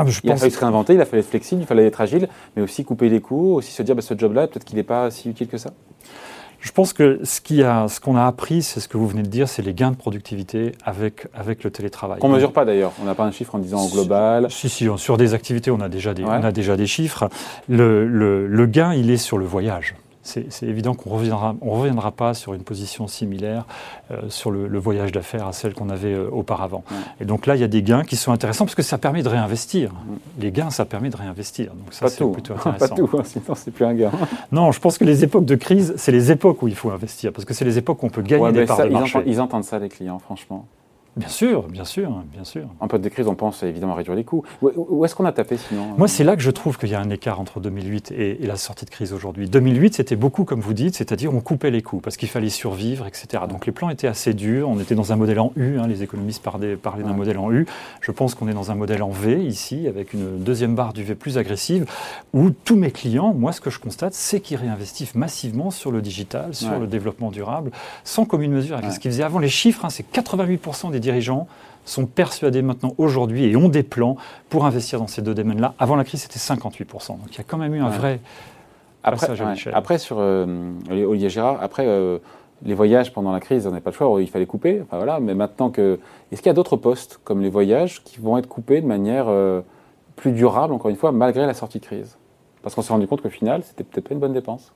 Ah, 0.00 0.10
je 0.10 0.20
il 0.22 0.30
pense... 0.30 0.38
a 0.38 0.40
fallu 0.40 0.50
se 0.52 0.58
réinventer, 0.60 0.94
il 0.94 1.00
a 1.00 1.04
fallu 1.04 1.20
être 1.20 1.28
flexible, 1.28 1.62
il 1.62 1.66
fallait 1.66 1.86
être 1.86 2.00
agile, 2.00 2.28
mais 2.56 2.62
aussi 2.62 2.84
couper 2.84 3.08
les 3.08 3.20
coûts, 3.20 3.54
aussi 3.54 3.72
se 3.72 3.82
dire 3.82 3.94
bah, 3.94 4.02
ce 4.02 4.16
job-là, 4.16 4.46
peut-être 4.46 4.64
qu'il 4.64 4.76
n'est 4.76 4.82
pas 4.82 5.10
si 5.10 5.28
utile 5.30 5.48
que 5.48 5.58
ça. 5.58 5.70
Je 6.60 6.72
pense 6.72 6.92
que 6.92 7.20
ce 7.24 8.00
qu'on 8.00 8.16
a, 8.16 8.26
appris, 8.26 8.62
c'est 8.62 8.80
ce 8.80 8.88
que 8.88 8.98
vous 8.98 9.08
venez 9.08 9.22
de 9.22 9.28
dire, 9.28 9.48
c'est 9.48 9.62
les 9.62 9.72
gains 9.72 9.92
de 9.92 9.96
productivité 9.96 10.72
avec, 10.84 11.26
avec 11.32 11.64
le 11.64 11.70
télétravail. 11.70 12.20
Qu'on 12.20 12.28
ne 12.28 12.34
mesure 12.34 12.52
pas 12.52 12.66
d'ailleurs. 12.66 12.92
On 13.00 13.06
n'a 13.06 13.14
pas 13.14 13.24
un 13.24 13.30
chiffre 13.30 13.54
en 13.54 13.58
disant 13.58 13.78
en 13.78 13.88
global. 13.88 14.46
Si, 14.50 14.68
si, 14.68 14.86
sur 14.96 15.16
des 15.16 15.32
activités, 15.32 15.70
on 15.70 15.80
a 15.80 15.88
déjà 15.88 16.12
des, 16.12 16.22
on 16.22 16.30
a 16.30 16.52
déjà 16.52 16.76
des 16.76 16.86
chiffres. 16.86 17.30
Le, 17.66 18.06
le, 18.06 18.46
le 18.46 18.66
gain, 18.66 18.92
il 18.92 19.10
est 19.10 19.16
sur 19.16 19.38
le 19.38 19.46
voyage 19.46 19.94
c'est 20.30 20.66
évident 20.66 20.94
qu'on 20.94 21.10
ne 21.10 21.14
reviendra, 21.16 21.54
on 21.60 21.70
reviendra 21.72 22.10
pas 22.12 22.34
sur 22.34 22.54
une 22.54 22.62
position 22.62 23.06
similaire 23.06 23.66
euh, 24.10 24.22
sur 24.28 24.50
le, 24.50 24.78
voyage 24.78 25.12
d'affaires 25.12 25.46
à 25.46 25.52
celle 25.52 25.74
qu'on 25.74 25.90
avait 25.90 26.14
euh, 26.14 26.28
auparavant. 26.30 26.84
Et 27.20 27.24
donc 27.24 27.46
là, 27.46 27.56
il 27.56 27.60
y 27.60 27.64
a 27.64 27.68
des 27.68 27.82
gains 27.82 28.04
qui 28.04 28.16
sont 28.16 28.32
intéressants 28.32 28.64
parce 28.64 28.74
que 28.74 28.82
ça 28.82 28.98
permet 28.98 29.22
de 29.22 29.28
réinvestir. 29.28 29.92
Les 30.38 30.52
gains, 30.52 30.70
ça 30.70 30.84
permet 30.84 31.10
de 31.10 31.16
réinvestir. 31.16 31.74
Donc 31.74 31.92
ça, 31.92 32.08
c'est 32.08 32.24
plutôt 32.24 32.54
intéressant. 32.64 32.78
Pas 32.78 32.94
tout, 32.94 33.10
hein, 33.18 33.22
sinon 33.24 33.54
c'est 33.54 33.70
plus 33.70 33.84
un 33.84 33.94
gain. 33.94 34.10
non, 34.52 34.72
je 34.72 34.80
pense 34.80 34.98
que 34.98 35.04
les 35.04 35.24
époques 35.24 35.44
de 35.44 35.56
crise, 35.56 35.94
c'est 35.96 36.12
les 36.12 36.30
époques 36.30 36.62
où 36.62 36.68
il 36.68 36.74
faut 36.74 36.90
investir 36.90 37.32
parce 37.32 37.44
que 37.44 37.54
c'est 37.54 37.64
les 37.64 37.78
époques 37.78 38.02
où 38.02 38.06
on 38.06 38.10
peut 38.10 38.22
gagner 38.22 38.52
des 38.52 38.64
parts 38.64 38.84
de 38.84 38.88
marché. 38.88 39.22
ils 39.26 39.40
entendent 39.40 39.64
ça, 39.64 39.78
les 39.78 39.88
clients, 39.88 40.18
franchement. 40.18 40.66
Bien 41.16 41.28
sûr, 41.28 41.64
bien 41.64 41.84
sûr, 41.84 42.22
bien 42.32 42.44
sûr. 42.44 42.68
En 42.78 42.86
période 42.86 43.02
de 43.02 43.08
crise, 43.08 43.26
on 43.26 43.34
pense 43.34 43.64
évidemment 43.64 43.94
à 43.94 43.96
réduire 43.96 44.14
les 44.14 44.22
coûts. 44.22 44.44
Où 44.62 45.04
est-ce 45.04 45.16
qu'on 45.16 45.24
a 45.24 45.32
tapé 45.32 45.56
sinon 45.56 45.94
Moi, 45.98 46.06
c'est 46.06 46.22
là 46.22 46.36
que 46.36 46.42
je 46.42 46.50
trouve 46.50 46.78
qu'il 46.78 46.88
y 46.88 46.94
a 46.94 47.00
un 47.00 47.10
écart 47.10 47.40
entre 47.40 47.58
2008 47.58 48.12
et, 48.12 48.38
la 48.46 48.56
sortie 48.56 48.84
de 48.84 48.90
crise 48.90 49.12
aujourd'hui. 49.12 49.48
2008, 49.48 49.94
c'était 49.94 50.14
beaucoup 50.14 50.44
comme 50.44 50.60
vous 50.60 50.72
dites, 50.72 50.94
c'est-à-dire 50.94 51.34
on 51.34 51.40
coupait 51.40 51.72
les 51.72 51.82
coûts 51.82 51.98
parce 51.98 52.16
qu'il 52.16 52.28
fallait 52.28 52.48
survivre, 52.48 53.06
etc. 53.06 53.44
Donc 53.48 53.66
les 53.66 53.72
plans 53.72 53.90
étaient 53.90 54.06
assez 54.06 54.34
durs. 54.34 54.68
On 54.68 54.78
était 54.78 54.94
dans 54.94 55.12
un 55.12 55.16
modèle 55.16 55.40
en 55.40 55.52
U. 55.56 55.78
Hein, 55.78 55.88
les 55.88 56.04
économistes 56.04 56.42
parlaient, 56.42 56.76
parlaient 56.76 57.04
d'un 57.04 57.12
modèle 57.12 57.38
en 57.38 57.50
U. 57.50 57.66
Je 58.00 58.12
pense 58.12 58.36
qu'on 58.36 58.46
est 58.46 58.54
dans 58.54 58.70
un 58.70 58.76
modèle 58.76 59.02
en 59.02 59.10
V 59.10 59.44
ici, 59.44 59.88
avec 59.88 60.14
une 60.14 60.38
deuxième 60.38 60.76
barre 60.76 60.92
du 60.92 61.02
V 61.02 61.16
plus 61.16 61.38
agressive, 61.38 61.86
où 62.32 62.50
tous 62.50 62.76
mes 62.76 62.92
clients, 62.92 63.34
moi, 63.34 63.50
ce 63.52 63.60
que 63.60 63.70
je 63.70 63.80
constate, 63.80 64.14
c'est 64.14 64.40
qu'ils 64.40 64.58
réinvestissent 64.58 65.16
massivement 65.16 65.72
sur 65.72 65.90
le 65.90 66.02
digital, 66.02 66.54
sur 66.54 66.78
le 66.78 66.86
développement 66.86 67.30
durable, 67.30 67.72
sans 68.04 68.24
commune 68.24 68.52
mesure 68.52 68.76
avec 68.76 68.92
ce 68.92 69.00
qu'ils 69.00 69.10
faisaient 69.10 69.24
avant. 69.24 69.40
Les 69.40 69.48
chiffres, 69.48 69.84
hein, 69.84 69.90
c'est 69.90 70.08
88% 70.12 70.90
des 70.90 70.99
dirigeants 71.00 71.46
sont 71.84 72.06
persuadés 72.06 72.62
maintenant 72.62 72.94
aujourd'hui 72.98 73.44
et 73.44 73.56
ont 73.56 73.68
des 73.68 73.82
plans 73.82 74.16
pour 74.48 74.64
investir 74.64 75.00
dans 75.00 75.06
ces 75.06 75.22
deux 75.22 75.34
domaines-là. 75.34 75.74
Avant 75.78 75.96
la 75.96 76.04
crise, 76.04 76.22
c'était 76.22 76.38
58%. 76.38 77.08
Donc 77.08 77.18
il 77.30 77.38
y 77.38 77.40
a 77.40 77.44
quand 77.44 77.58
même 77.58 77.74
eu 77.74 77.80
un 77.80 77.88
vrai 77.88 78.20
après, 79.02 79.28
Après, 79.72 79.98
sur 79.98 80.18
euh, 80.18 80.72
Olivier 80.90 81.30
Gérard, 81.30 81.58
après 81.62 81.86
euh, 81.86 82.18
les 82.62 82.74
voyages 82.74 83.12
pendant 83.12 83.32
la 83.32 83.40
crise, 83.40 83.66
on 83.66 83.70
n'a 83.70 83.80
pas 83.80 83.90
le 83.90 83.96
choix, 83.96 84.20
il 84.20 84.28
fallait 84.28 84.46
couper. 84.46 84.82
Enfin, 84.82 84.98
voilà, 84.98 85.20
mais 85.20 85.34
maintenant 85.34 85.70
que. 85.70 85.98
Est-ce 86.30 86.42
qu'il 86.42 86.50
y 86.50 86.50
a 86.50 86.54
d'autres 86.54 86.76
postes 86.76 87.18
comme 87.24 87.40
les 87.40 87.48
voyages 87.48 88.04
qui 88.04 88.20
vont 88.20 88.36
être 88.36 88.48
coupés 88.48 88.80
de 88.80 88.86
manière 88.86 89.26
euh, 89.28 89.62
plus 90.16 90.32
durable, 90.32 90.74
encore 90.74 90.90
une 90.90 90.96
fois, 90.96 91.12
malgré 91.12 91.46
la 91.46 91.54
sortie 91.54 91.80
de 91.80 91.84
crise? 91.84 92.16
Parce 92.62 92.74
qu'on 92.74 92.82
s'est 92.82 92.92
rendu 92.92 93.06
compte 93.06 93.22
qu'au 93.22 93.30
final, 93.30 93.62
c'était 93.64 93.84
peut-être 93.84 94.08
pas 94.08 94.14
une 94.14 94.20
bonne 94.20 94.34
dépense. 94.34 94.72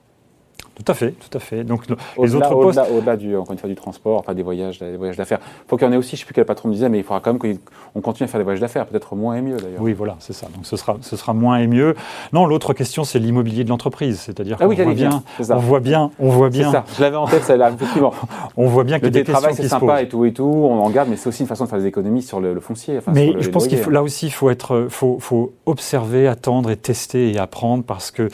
Tout 0.75 0.91
à 0.91 0.95
fait, 0.95 1.13
tout 1.13 1.37
à 1.37 1.41
fait. 1.41 1.63
Donc 1.63 1.85
les 2.19 2.35
autres 2.35 2.51
postes, 2.51 2.81
au-delà, 2.93 3.17
du, 3.17 3.37
encore 3.37 3.53
une 3.53 3.59
fois, 3.59 3.69
du 3.69 3.77
transport, 3.77 4.19
enfin 4.19 4.35
des 4.35 4.43
voyages, 4.43 4.81
des 4.81 4.97
voyages 4.97 5.17
d'affaires. 5.17 5.39
Il 5.43 5.69
faut 5.69 5.77
qu'il 5.77 5.87
y 5.87 5.91
en 5.91 5.93
ait 5.93 5.97
aussi. 5.97 6.11
Je 6.11 6.15
ne 6.17 6.19
sais 6.21 6.25
plus 6.27 6.35
quel 6.35 6.45
patron 6.45 6.69
me 6.69 6.75
disait, 6.75 6.89
mais 6.89 6.99
il 6.99 7.05
faudra 7.05 7.21
quand 7.21 7.33
même 7.33 7.59
qu'on 7.93 8.01
continue 8.01 8.25
à 8.25 8.29
faire 8.29 8.41
des 8.41 8.45
voyages 8.45 8.61
d'affaires, 8.61 8.87
peut-être 8.87 9.15
moins 9.15 9.37
et 9.37 9.41
mieux 9.41 9.57
d'ailleurs. 9.57 9.81
Oui, 9.81 9.93
voilà, 9.93 10.17
c'est 10.19 10.33
ça. 10.33 10.47
Donc 10.55 10.67
ce 10.67 10.77
sera, 10.77 10.97
ce 11.01 11.17
sera 11.17 11.33
moins 11.33 11.59
et 11.59 11.67
mieux. 11.67 11.95
Non, 12.33 12.47
l'autre 12.47 12.73
question, 12.75 13.05
c'est 13.05 13.19
l'immobilier 13.19 13.65
de 13.65 13.69
l'entreprise, 13.69 14.21
c'est-à-dire 14.21 14.57
ah 14.61 14.67
qu'on 14.67 14.75
voit 14.75 14.95
bien, 14.95 15.23
on 15.39 15.59
voit 15.59 15.81
bien, 15.81 16.11
on 16.19 16.29
voit 16.29 16.51
bien. 16.51 16.73
Ça. 16.73 16.85
Je 16.97 17.03
l'avais 17.03 17.17
en 17.17 17.27
tête, 17.27 17.45
ça 17.45 17.57
là, 17.57 17.71
effectivement. 17.71 18.13
on 18.57 18.67
voit 18.67 18.85
bien 18.85 18.99
que 18.99 19.07
le 19.07 19.13
télétravail 19.13 19.55
c'est 19.55 19.69
sympa 19.69 20.03
et 20.03 20.09
tout 20.09 20.25
et 20.25 20.33
tout, 20.33 20.45
on 20.45 20.81
en 20.81 20.91
garde, 20.91 21.09
mais 21.09 21.17
c'est 21.17 21.29
aussi 21.29 21.43
une 21.43 21.49
façon 21.49 21.65
de 21.65 21.71
faire 21.71 21.79
des 21.79 21.87
économies 21.87 22.23
sur 22.23 22.41
le, 22.41 22.59
foncier. 22.61 22.99
mais 23.13 23.35
je 23.39 23.51
pense 23.51 23.69
qu'il 23.69 23.79
faut, 23.79 23.91
là 23.91 24.03
aussi, 24.03 24.27
il 24.27 24.33
faut 24.33 24.51
être, 24.51 24.87
faut, 24.89 25.19
faut 25.21 25.53
observer, 25.67 26.27
attendre 26.27 26.71
et 26.71 26.77
tester 26.77 27.33
et 27.33 27.39
apprendre 27.39 27.85
parce 27.85 28.11
que 28.11 28.29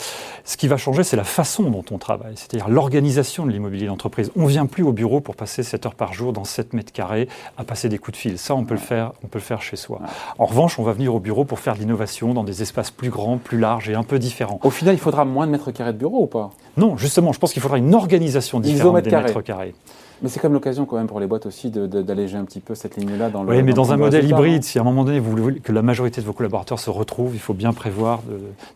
ce 0.45 0.57
qui 0.57 0.69
va 0.69 0.77
changer, 0.77 1.03
c'est 1.03 1.17
la 1.17 1.25
façon 1.25 1.71
dont 1.71 1.85
on 1.91 1.99
travaille, 1.99 2.30
c'est-à-dire 2.35 2.69
l'organisation 2.69 3.47
de 3.47 3.50
l'immobilier 3.50 3.87
d'entreprise. 3.87 4.31
On 4.37 4.44
ne 4.44 4.49
vient 4.49 4.67
plus 4.67 4.82
au 4.82 4.93
bureau 4.93 5.21
pour 5.21 5.37
passer 5.37 5.62
7 5.62 5.87
heures 5.87 5.94
par 5.94 6.12
jour 6.12 6.32
dans 6.32 6.44
7 6.44 6.73
mètres 6.73 6.93
carrés 6.93 7.29
à 7.56 7.65
passer 7.65 7.88
des 7.88 7.99
coups 7.99 8.17
de 8.17 8.21
fil. 8.21 8.38
Ça, 8.38 8.55
on 8.55 8.65
peut, 8.65 8.75
le, 8.75 8.81
faire, 8.81 9.12
on 9.25 9.27
peut 9.27 9.38
le 9.38 9.44
faire 9.44 9.62
chez 9.62 9.77
soi. 9.77 10.00
En 10.38 10.47
revanche, 10.47 10.79
on 10.79 10.82
va 10.82 10.93
venir 10.93 11.15
au 11.15 11.21
bureau 11.21 11.44
pour 11.44 11.59
faire 11.59 11.75
de 11.75 11.81
l'innovation 11.81 12.35
dans 12.35 12.44
des 12.44 12.62
espaces 12.62 12.91
plus 12.91 13.11
grands, 13.11 13.38
plus 13.38 13.59
larges 13.59 13.88
et 13.88 13.94
un 13.94 14.03
peu 14.03 14.19
différents. 14.19 14.61
Au 14.62 14.71
final, 14.71 14.94
il 14.94 15.00
faudra 15.00 15.25
moins 15.25 15.47
de 15.47 15.53
mètres 15.53 15.71
carrés 15.71 15.93
de 15.93 15.99
bureau 15.99 16.23
ou 16.23 16.27
pas? 16.27 16.50
Non, 16.77 16.97
justement, 16.97 17.32
je 17.32 17.38
pense 17.38 17.53
qu'il 17.53 17.62
faudra 17.62 17.79
une 17.79 17.94
organisation 17.94 18.61
différente 18.61 19.03
des 19.03 19.11
mètres 19.11 19.43
carrés. 19.43 19.75
Mais 20.23 20.29
c'est 20.29 20.41
comme 20.41 20.53
l'occasion 20.53 20.85
quand 20.85 20.97
même 20.97 21.06
pour 21.06 21.19
les 21.19 21.27
boîtes 21.27 21.47
aussi 21.47 21.71
d'alléger 21.71 22.37
un 22.37 22.44
petit 22.44 22.61
peu 22.61 22.75
cette 22.75 22.97
ligne-là 22.97 23.31
dans 23.31 23.43
le. 23.43 23.50
Oui, 23.50 23.62
mais 23.62 23.73
dans, 23.73 23.93
un 23.93 23.97
modèle 23.97 24.27
hybride, 24.27 24.65
si 24.65 24.79
à 24.79 24.82
un 24.82 24.85
moment 24.85 25.05
donné 25.05 25.19
vous 25.19 25.31
voulez 25.31 25.61
que 25.61 25.73
la 25.73 25.82
majorité 25.82 26.21
de 26.21 26.27
vos 26.27 26.35
collaborateurs 26.35 26.79
se 26.79 26.91
retrouvent, 26.91 27.35
il 27.35 27.41
faut 27.41 27.55
bien 27.55 27.73
prévoir 27.73 28.21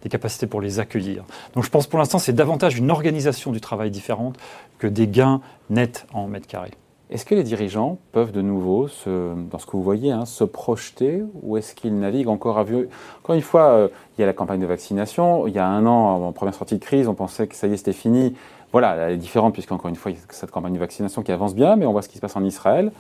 des 0.03 0.09
capacités 0.09 0.47
pour 0.47 0.61
les 0.63 0.81
accueillir. 0.81 1.25
Donc 1.55 1.65
je 1.65 1.71
pense 1.71 1.87
pour 1.87 1.99
l'instant 1.99 2.19
c'est 2.19 2.33
davantage 2.33 2.79
une 2.79 2.91
organisation 2.91 3.44
du 3.53 3.61
travail 3.61 3.91
différente 3.91 4.37
que 4.79 4.87
des 4.87 5.09
gains 5.09 5.41
nets 5.71 6.07
en 6.13 6.27
mètres 6.27 6.47
carrés. 6.47 6.73
Est-ce 7.11 7.27
que 7.27 7.35
les 7.35 7.43
dirigeants 7.43 7.99
peuvent 8.13 8.33
de 8.33 8.41
nouveau, 8.41 8.89
dans 9.07 9.59
ce 9.59 9.67
que 9.67 9.73
vous 9.73 9.83
voyez, 9.83 10.11
hein, 10.11 10.25
se 10.25 10.43
projeter 10.43 11.23
ou 11.43 11.57
est-ce 11.57 11.75
qu'ils 11.75 11.97
naviguent 11.99 12.29
encore 12.29 12.59
à 12.59 12.65
vue? 12.65 12.89
Encore 13.23 13.35
une 13.35 13.43
fois, 13.43 13.69
euh, 13.69 13.89
il 14.17 14.23
y 14.23 14.25
a 14.25 14.27
la 14.27 14.33
campagne 14.33 14.61
de 14.61 14.67
vaccination. 14.67 15.47
Il 15.47 15.55
y 15.55 15.59
a 15.59 15.67
un 15.67 15.87
an, 15.87 16.27
en 16.27 16.33
première 16.33 16.55
sortie 16.55 16.77
de 16.77 16.85
crise, 16.85 17.07
on 17.07 17.15
pensait 17.15 17.47
que 17.47 17.55
ça 17.55 17.67
y 17.67 17.75
est, 17.75 17.77
c'était 17.77 17.93
fini 17.93 18.35
voilà, 18.75 18.97
elle 18.97 19.13
est 19.13 19.19
différente 19.19 19.53
puisqu'encore 19.53 19.89
une 19.89 19.95
fois, 19.95 20.11
il 20.11 20.17
y 20.17 20.19
a 20.19 20.23
cette 20.31 20.51
campagne 20.51 20.75
de 20.75 20.81
vaccination 20.81 21.23
qui 21.23 21.31
avance 21.31 21.55
bien, 21.55 21.77
mais 21.77 21.87
on 21.87 21.93
voit 21.93 22.03
ce 22.03 22.09
qui 22.09 22.17
se 22.17 22.21
passe 22.21 22.35
en 22.35 22.43
Israël, 22.43 22.91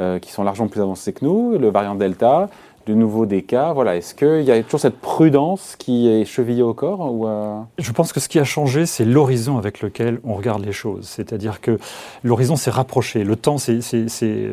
euh, 0.00 0.18
qui 0.18 0.32
sont 0.32 0.42
largement 0.42 0.66
plus 0.66 0.80
avancés 0.80 1.12
que 1.12 1.24
nous, 1.24 1.56
le 1.56 1.70
variant 1.70 1.94
Delta, 1.94 2.48
de 2.86 2.94
nouveau 2.94 3.26
des 3.26 3.42
cas. 3.42 3.72
Voilà, 3.72 3.96
est-ce 3.96 4.14
qu'il 4.14 4.42
y 4.42 4.50
a 4.50 4.62
toujours 4.62 4.80
cette 4.80 4.98
prudence 4.98 5.76
qui 5.78 6.08
est 6.08 6.24
chevillée 6.24 6.62
au 6.62 6.74
corps 6.74 7.26
euh? 7.26 7.60
Je 7.78 7.92
pense 7.92 8.12
que 8.12 8.20
ce 8.20 8.28
qui 8.28 8.38
a 8.38 8.44
changé, 8.44 8.86
c'est 8.86 9.04
l'horizon 9.04 9.58
avec 9.58 9.80
lequel 9.80 10.20
on 10.24 10.34
regarde 10.34 10.64
les 10.64 10.72
choses. 10.72 11.06
C'est-à-dire 11.06 11.60
que 11.60 11.78
l'horizon 12.24 12.56
s'est 12.56 12.70
rapproché. 12.70 13.24
Le 13.24 13.36
temps 13.36 13.58
s'est 13.58 13.80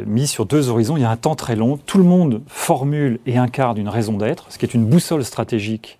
mis 0.06 0.28
sur 0.28 0.46
deux 0.46 0.70
horizons. 0.70 0.98
Il 0.98 1.02
y 1.02 1.06
a 1.06 1.12
un 1.12 1.18
temps 1.18 1.36
très 1.36 1.56
long. 1.56 1.78
Tout 1.86 1.98
le 1.98 2.04
monde 2.04 2.42
formule 2.48 3.20
et 3.26 3.38
incarne 3.38 3.78
une 3.78 3.90
raison 3.90 4.18
d'être, 4.18 4.46
ce 4.50 4.58
qui 4.58 4.66
est 4.66 4.74
une 4.74 4.86
boussole 4.86 5.24
stratégique 5.24 5.98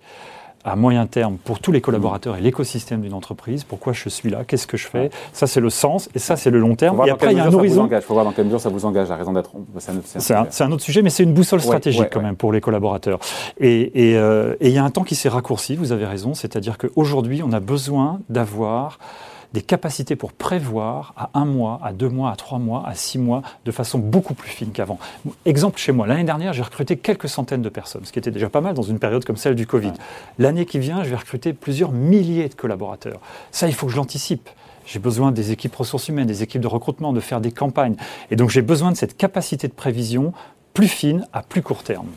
à 0.64 0.76
moyen 0.76 1.06
terme 1.06 1.36
pour 1.36 1.60
tous 1.60 1.72
les 1.72 1.80
collaborateurs 1.80 2.36
et 2.36 2.40
l'écosystème 2.40 3.00
d'une 3.00 3.14
entreprise. 3.14 3.64
Pourquoi 3.64 3.92
je 3.92 4.08
suis 4.08 4.30
là? 4.30 4.44
Qu'est-ce 4.44 4.66
que 4.66 4.76
je 4.76 4.86
fais? 4.86 5.10
Ça, 5.32 5.46
c'est 5.46 5.60
le 5.60 5.70
sens 5.70 6.08
et 6.14 6.18
ça, 6.18 6.36
c'est 6.36 6.50
le 6.50 6.58
long 6.58 6.74
terme. 6.74 7.02
Et 7.06 7.10
après, 7.10 7.32
il 7.32 7.38
y 7.38 7.40
a 7.40 7.44
un 7.44 7.52
horizon. 7.52 7.88
Il 7.90 8.00
faut 8.00 8.14
voir 8.14 8.24
dans 8.24 8.32
quelle 8.32 8.46
mesure 8.46 8.60
ça 8.60 8.68
vous 8.68 8.84
engage, 8.84 9.08
la 9.08 9.16
raison 9.16 9.32
d'être. 9.32 9.52
C'est 9.78 10.62
un, 10.62 10.72
autre 10.72 10.82
sujet, 10.82 11.02
mais 11.02 11.10
c'est 11.10 11.22
une 11.22 11.32
boussole 11.32 11.60
stratégique 11.60 12.08
quand 12.12 12.22
même 12.22 12.36
pour 12.36 12.52
les 12.52 12.60
collaborateurs. 12.60 13.18
Et, 13.58 13.90
euh, 14.16 14.54
et 14.60 14.68
il 14.68 14.74
y 14.74 14.78
a 14.78 14.84
un 14.84 14.90
temps 14.90 15.04
qui 15.04 15.14
s'est 15.14 15.28
raccourci, 15.28 15.76
vous 15.76 15.92
avez 15.92 16.06
raison, 16.06 16.34
c'est-à-dire 16.34 16.78
qu'aujourd'hui, 16.78 17.42
on 17.42 17.52
a 17.52 17.60
besoin 17.60 18.20
d'avoir 18.28 18.98
des 19.52 19.62
capacités 19.62 20.16
pour 20.16 20.32
prévoir 20.32 21.14
à 21.16 21.30
un 21.34 21.44
mois, 21.44 21.80
à 21.82 21.92
deux 21.92 22.08
mois, 22.08 22.30
à 22.30 22.36
trois 22.36 22.58
mois, 22.58 22.84
à 22.86 22.94
six 22.94 23.18
mois, 23.18 23.42
de 23.64 23.70
façon 23.70 23.98
beaucoup 23.98 24.34
plus 24.34 24.50
fine 24.50 24.72
qu'avant. 24.72 24.98
Exemple 25.46 25.78
chez 25.78 25.92
moi, 25.92 26.06
l'année 26.06 26.24
dernière, 26.24 26.52
j'ai 26.52 26.62
recruté 26.62 26.96
quelques 26.96 27.28
centaines 27.28 27.62
de 27.62 27.68
personnes, 27.68 28.04
ce 28.04 28.12
qui 28.12 28.18
était 28.18 28.30
déjà 28.30 28.48
pas 28.48 28.60
mal 28.60 28.74
dans 28.74 28.82
une 28.82 28.98
période 28.98 29.24
comme 29.24 29.36
celle 29.36 29.54
du 29.54 29.66
Covid. 29.66 29.92
L'année 30.38 30.66
qui 30.66 30.78
vient, 30.78 31.02
je 31.02 31.10
vais 31.10 31.16
recruter 31.16 31.52
plusieurs 31.52 31.92
milliers 31.92 32.48
de 32.48 32.54
collaborateurs. 32.54 33.20
Ça, 33.50 33.68
il 33.68 33.74
faut 33.74 33.86
que 33.86 33.92
je 33.92 33.96
l'anticipe. 33.96 34.48
J'ai 34.84 34.98
besoin 34.98 35.32
des 35.32 35.52
équipes 35.52 35.76
ressources 35.76 36.08
humaines, 36.08 36.26
des 36.26 36.42
équipes 36.42 36.62
de 36.62 36.66
recrutement, 36.66 37.12
de 37.12 37.20
faire 37.20 37.40
des 37.40 37.52
campagnes. 37.52 37.96
Et 38.30 38.36
donc 38.36 38.48
j'ai 38.48 38.62
besoin 38.62 38.90
de 38.90 38.96
cette 38.96 39.16
capacité 39.16 39.68
de 39.68 39.74
prévision 39.74 40.32
plus 40.72 40.88
fine 40.88 41.26
à 41.32 41.42
plus 41.42 41.62
court 41.62 41.82
terme. 41.82 42.08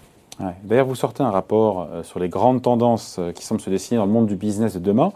D'ailleurs, 0.63 0.87
vous 0.87 0.95
sortez 0.95 1.21
un 1.23 1.29
rapport 1.29 1.87
euh, 1.91 2.03
sur 2.03 2.19
les 2.19 2.29
grandes 2.29 2.61
tendances 2.61 3.17
euh, 3.19 3.31
qui 3.31 3.45
semblent 3.45 3.61
se 3.61 3.69
dessiner 3.69 3.97
dans 3.97 4.05
le 4.05 4.11
monde 4.11 4.27
du 4.27 4.35
business 4.35 4.73
de 4.73 4.79
demain 4.79 5.11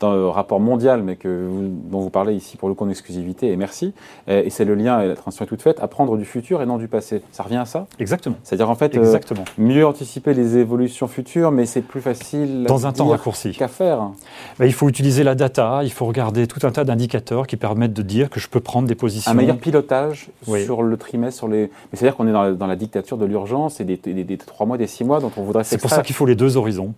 dans 0.00 0.12
le 0.12 0.26
rapport 0.28 0.60
mondial, 0.60 1.02
mais 1.02 1.16
que 1.16 1.48
dont 1.90 2.00
vous 2.00 2.10
parlez 2.10 2.34
ici 2.34 2.56
pour 2.56 2.68
le 2.68 2.74
coup 2.74 2.84
en 2.84 2.90
exclusivité, 2.90 3.50
et 3.50 3.56
merci. 3.56 3.94
Et, 4.28 4.50
c'est 4.50 4.64
le 4.64 4.74
lien, 4.74 5.00
et 5.00 5.08
la 5.08 5.16
transition 5.16 5.44
est 5.44 5.48
toute 5.48 5.62
faite, 5.62 5.80
apprendre 5.80 6.16
du 6.16 6.24
futur 6.24 6.62
et 6.62 6.66
non 6.66 6.78
du 6.78 6.88
passé. 6.88 7.22
Ça 7.32 7.42
revient 7.42 7.56
à 7.56 7.64
ça? 7.64 7.86
Exactement. 7.98 8.36
C'est-à-dire 8.42 8.70
en 8.70 8.74
fait, 8.74 8.96
euh, 8.96 9.18
mieux 9.58 9.86
anticiper 9.86 10.34
les 10.34 10.56
évolutions 10.56 11.08
futures, 11.08 11.50
mais 11.50 11.66
c'est 11.66 11.82
plus 11.82 12.00
facile 12.00 12.64
dans 12.64 12.86
un 12.86 12.92
temps 12.92 13.06
raccourci 13.08 13.52
qu'à 13.52 13.68
faire. 13.68 14.10
Ben, 14.58 14.66
il 14.66 14.72
faut 14.72 14.88
utiliser 14.88 15.24
la 15.24 15.34
data, 15.34 15.80
il 15.82 15.92
faut 15.92 16.06
regarder 16.06 16.46
tout 16.46 16.66
un 16.66 16.70
tas 16.70 16.84
d'indicateurs 16.84 17.46
qui 17.46 17.56
permettent 17.56 17.92
de 17.92 18.02
dire 18.02 18.30
que 18.30 18.40
je 18.40 18.48
peux 18.48 18.60
prendre 18.60 18.88
des 18.88 18.94
positions. 18.94 19.30
Un 19.30 19.34
meilleur 19.34 19.58
pilotage 19.58 20.28
sur 20.44 20.82
le 20.82 20.96
trimestre, 20.96 21.38
sur 21.38 21.48
les. 21.48 21.62
Mais 21.62 21.98
c'est-à-dire 21.98 22.16
qu'on 22.16 22.28
est 22.28 22.56
dans 22.56 22.66
la, 22.66 22.76
dictature 22.76 23.16
de 23.16 23.24
l'urgence 23.24 23.80
et 23.80 23.84
des, 23.84 23.96
des, 23.96 24.24
des, 24.24 24.36
trois 24.36 24.66
mois, 24.66 24.76
des 24.76 24.86
six 24.86 25.04
mois 25.04 25.20
dont 25.20 25.30
on 25.36 25.42
voudrait. 25.42 25.64
C'est 25.64 25.78
pour 25.78 25.90
ça 25.90 26.02
qu'il 26.02 26.14
faut 26.14 26.26
les 26.26 26.34
deux 26.34 26.56
horizons 26.56 26.94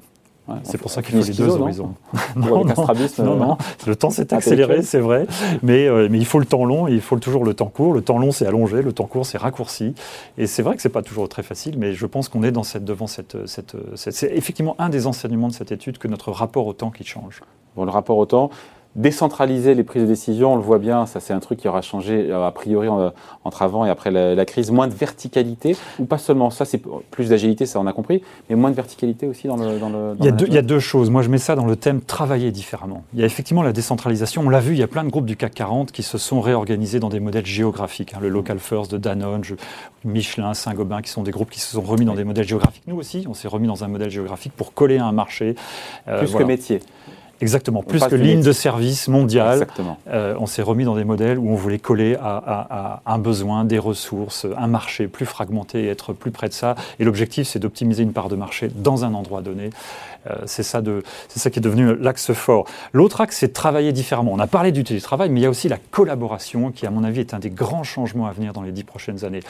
c'est 0.62 0.79
pour 0.79 0.91
ça 0.91 1.03
qu'il 1.03 1.17
faut 1.17 1.26
les 1.26 1.35
deux 1.35 1.49
horizons. 1.49 1.95
Non, 2.37 2.65
non, 2.65 2.75
non, 3.19 3.37
non, 3.37 3.59
le 3.87 3.97
temps 3.97 4.11
s'est 4.11 4.33
accéléré, 4.33 4.83
c'est 4.83 5.00
vrai, 5.00 5.26
mais, 5.62 5.88
mais 6.09 6.19
il 6.19 6.26
faut 6.26 6.38
le 6.38 6.45
temps 6.45 6.65
long 6.65 6.87
et 6.87 6.93
il 6.93 7.00
faut 7.00 7.19
toujours 7.19 7.45
le 7.45 7.55
temps 7.55 7.67
court. 7.67 7.93
Le 7.93 8.03
temps 8.03 8.19
long, 8.19 8.31
c'est 8.31 8.47
allongé, 8.47 8.83
le 8.83 8.93
temps 8.93 9.07
court, 9.07 9.26
c'est 9.26 9.38
raccourci. 9.38 9.95
Et 10.38 10.47
c'est 10.47 10.62
vrai 10.62 10.76
que 10.76 10.83
c'est 10.83 10.88
pas 10.88 11.03
toujours 11.03 11.29
très 11.29 11.43
facile, 11.43 11.79
mais 11.79 11.93
je 11.95 12.07
pense 12.07 12.29
qu'on 12.29 12.43
est 12.43 12.53
dans 12.53 12.62
cette, 12.62 12.85
devant 12.85 13.07
cette, 13.07 13.47
cette, 13.47 13.76
cette 13.95 14.15
c'est 14.15 14.33
effectivement 14.35 14.76
un 14.79 14.88
des 14.88 15.07
enseignements 15.07 15.49
de 15.49 15.53
cette 15.53 15.73
étude 15.73 15.99
que 15.99 16.09
notre 16.09 16.31
rapport 16.31 16.67
au 16.67 16.73
temps 16.73 16.91
qui 16.91 17.05
change. 17.05 17.43
Bon, 17.75 17.85
le 17.85 17.91
rapport 17.91 18.17
au 18.17 18.26
temps, 18.26 18.50
décentraliser 18.97 19.75
les 19.75 19.85
prises 19.85 20.03
de 20.03 20.09
décision, 20.09 20.55
on 20.55 20.57
le 20.57 20.62
voit 20.62 20.79
bien, 20.79 21.07
ça 21.07 21.21
c'est 21.21 21.35
un 21.35 21.38
truc 21.38 21.61
qui 21.61 21.69
aura 21.69 21.83
changé 21.83 22.31
euh, 22.31 22.47
a 22.47 22.50
priori 22.50 22.88
entre 22.88 23.62
avant 23.62 23.85
et 23.85 23.91
après 23.91 24.11
la, 24.11 24.45
crise. 24.45 24.71
Moins 24.71 24.88
de 24.88 24.95
verticalité, 24.95 25.76
ou 25.99 26.07
pas 26.07 26.19
seulement 26.19 26.50
ça, 26.50 26.65
c'est 26.65 26.81
plus 27.11 27.29
d'agilité, 27.29 27.67
ça 27.67 27.79
on 27.79 27.87
a 27.87 27.93
compris, 27.93 28.23
mais 28.49 28.57
moins 28.57 28.71
de 28.71 28.76
verticalité 28.76 29.26
aussi 29.26 29.47
dans 29.47 29.57
le. 29.57 29.79
Dans 29.79 29.91
le 29.91 30.15
il, 30.19 30.25
y 30.25 30.29
a 30.29 30.33
deux, 30.33 30.47
il, 30.47 30.55
y 30.55 30.59
a 30.59 30.62
deux, 30.62 30.81
choses. 30.81 31.11
Moi 31.11 31.23
je 31.23 31.29
mets 31.29 31.38
ça 31.38 31.55
dans 31.55 31.67
le 31.67 31.76
thème 31.76 32.00
travailler 32.00 32.50
différemment. 32.50 33.05
Il 33.12 33.21
y 33.21 33.23
a 33.23 33.26
effectivement 33.26 33.62
la 33.62 33.73
décentralisation. 33.73 34.43
On 34.43 34.49
l'a 34.49 34.61
vu, 34.61 34.73
il 34.73 34.79
y 34.79 34.83
a 34.83 34.88
plein 34.88 35.05
de 35.05 35.11
groupes 35.11 35.26
du 35.26 35.37
CAC 35.37 35.55
40 35.55 35.93
qui 35.93 36.03
se 36.03 36.19
sont 36.19 36.41
réorganisés 36.41 36.99
dans 36.99 37.11
des 37.11 37.21
modèles 37.21 37.47
géographiques. 37.47 38.15
Hein. 38.15 38.19
le 38.23 38.29
Local 38.29 38.59
First 38.59 38.91
de 38.91 38.99
Danone, 38.99 39.43
Michelin, 40.05 40.55
Saint-Gobain, 40.55 41.03
qui 41.03 41.11
sont 41.11 41.23
des 41.23 41.33
groupes 41.33 41.50
qui 41.50 41.61
se 41.61 41.73
sont 41.73 41.83
remis 41.83 42.07
dans 42.07 42.15
des 42.15 42.25
modèles 42.25 42.49
géographiques. 42.49 42.85
Nous 42.87 42.97
aussi, 42.97 43.26
on 43.29 43.35
s'est 43.35 43.49
remis 43.49 43.67
dans 43.67 43.85
un 43.85 43.88
modèle 43.88 44.11
géographique 44.11 44.53
pour 44.57 44.73
coller 44.73 44.99
à 44.99 45.05
un 45.05 45.12
marché. 45.12 45.55
Euh, 46.09 46.21
plus 46.21 46.35
que 46.35 46.43
métier. 46.43 46.81
Exactement, 47.40 47.83
plus 47.83 48.02
que 48.02 48.14
ligne 48.14 48.43
de 48.43 48.52
service 48.52 49.09
mondiale. 49.09 49.66
Euh, 50.09 50.35
on 50.38 50.47
s'est 50.47 50.62
remis 50.62 50.85
dans 50.85 50.97
des 50.97 51.05
modèles 51.05 51.38
où 51.38 51.50
on 51.50 51.55
voulait 51.55 51.78
coller 51.78 52.16
à, 52.21 53.02
un 53.05 53.19
besoin, 53.19 53.64
des 53.64 53.78
ressources, 53.78 54.47
un 54.57 54.66
marché 54.66 55.07
plus 55.07 55.26
fragmenté 55.26 55.85
et 55.85 55.88
être 55.88 56.12
plus 56.12 56.31
près 56.31 56.49
de 56.49 56.55
ça. 56.55 56.75
Et 56.99 57.05
l'objectif, 57.05 57.47
c'est 57.47 57.59
d'optimiser 57.59 58.02
une 58.02 58.12
part 58.12 58.28
de 58.28 58.37
marché 58.37 58.71
dans 58.75 59.05
un 59.05 59.14
endroit 59.14 59.43
donné. 59.43 59.71
Euh, 60.30 60.37
c'est 60.47 60.62
ça, 60.62 60.80
qui 60.80 61.59
est 61.59 61.62
devenu 61.62 61.97
l'axe 61.97 62.33
fort. 62.33 62.66
L'autre 62.92 63.21
axe, 63.21 63.38
c'est 63.38 63.52
travailler 63.52 63.92
différemment. 63.92 64.33
On 64.33 64.38
a 64.38 64.47
parlé 64.47 64.73
du 64.73 64.85
télétravail, 64.85 65.30
mais 65.30 65.40
il 65.40 65.42
y 65.42 65.47
a 65.47 65.50
aussi 65.50 65.68
la 65.68 65.78
collaboration 65.90 66.71
qui, 66.71 66.87
à 66.87 66.90
mon 66.90 67.04
avis, 67.04 67.21
est 67.21 67.35
un 67.35 67.38
des 67.38 67.50
grands 67.50 67.85
changements 67.85 68.26
à 68.26 68.33
venir 68.33 68.52
dans 68.52 68.62
les 68.62 68.73
dix 68.73 68.85
prochaines 68.85 69.25
années 69.25 69.40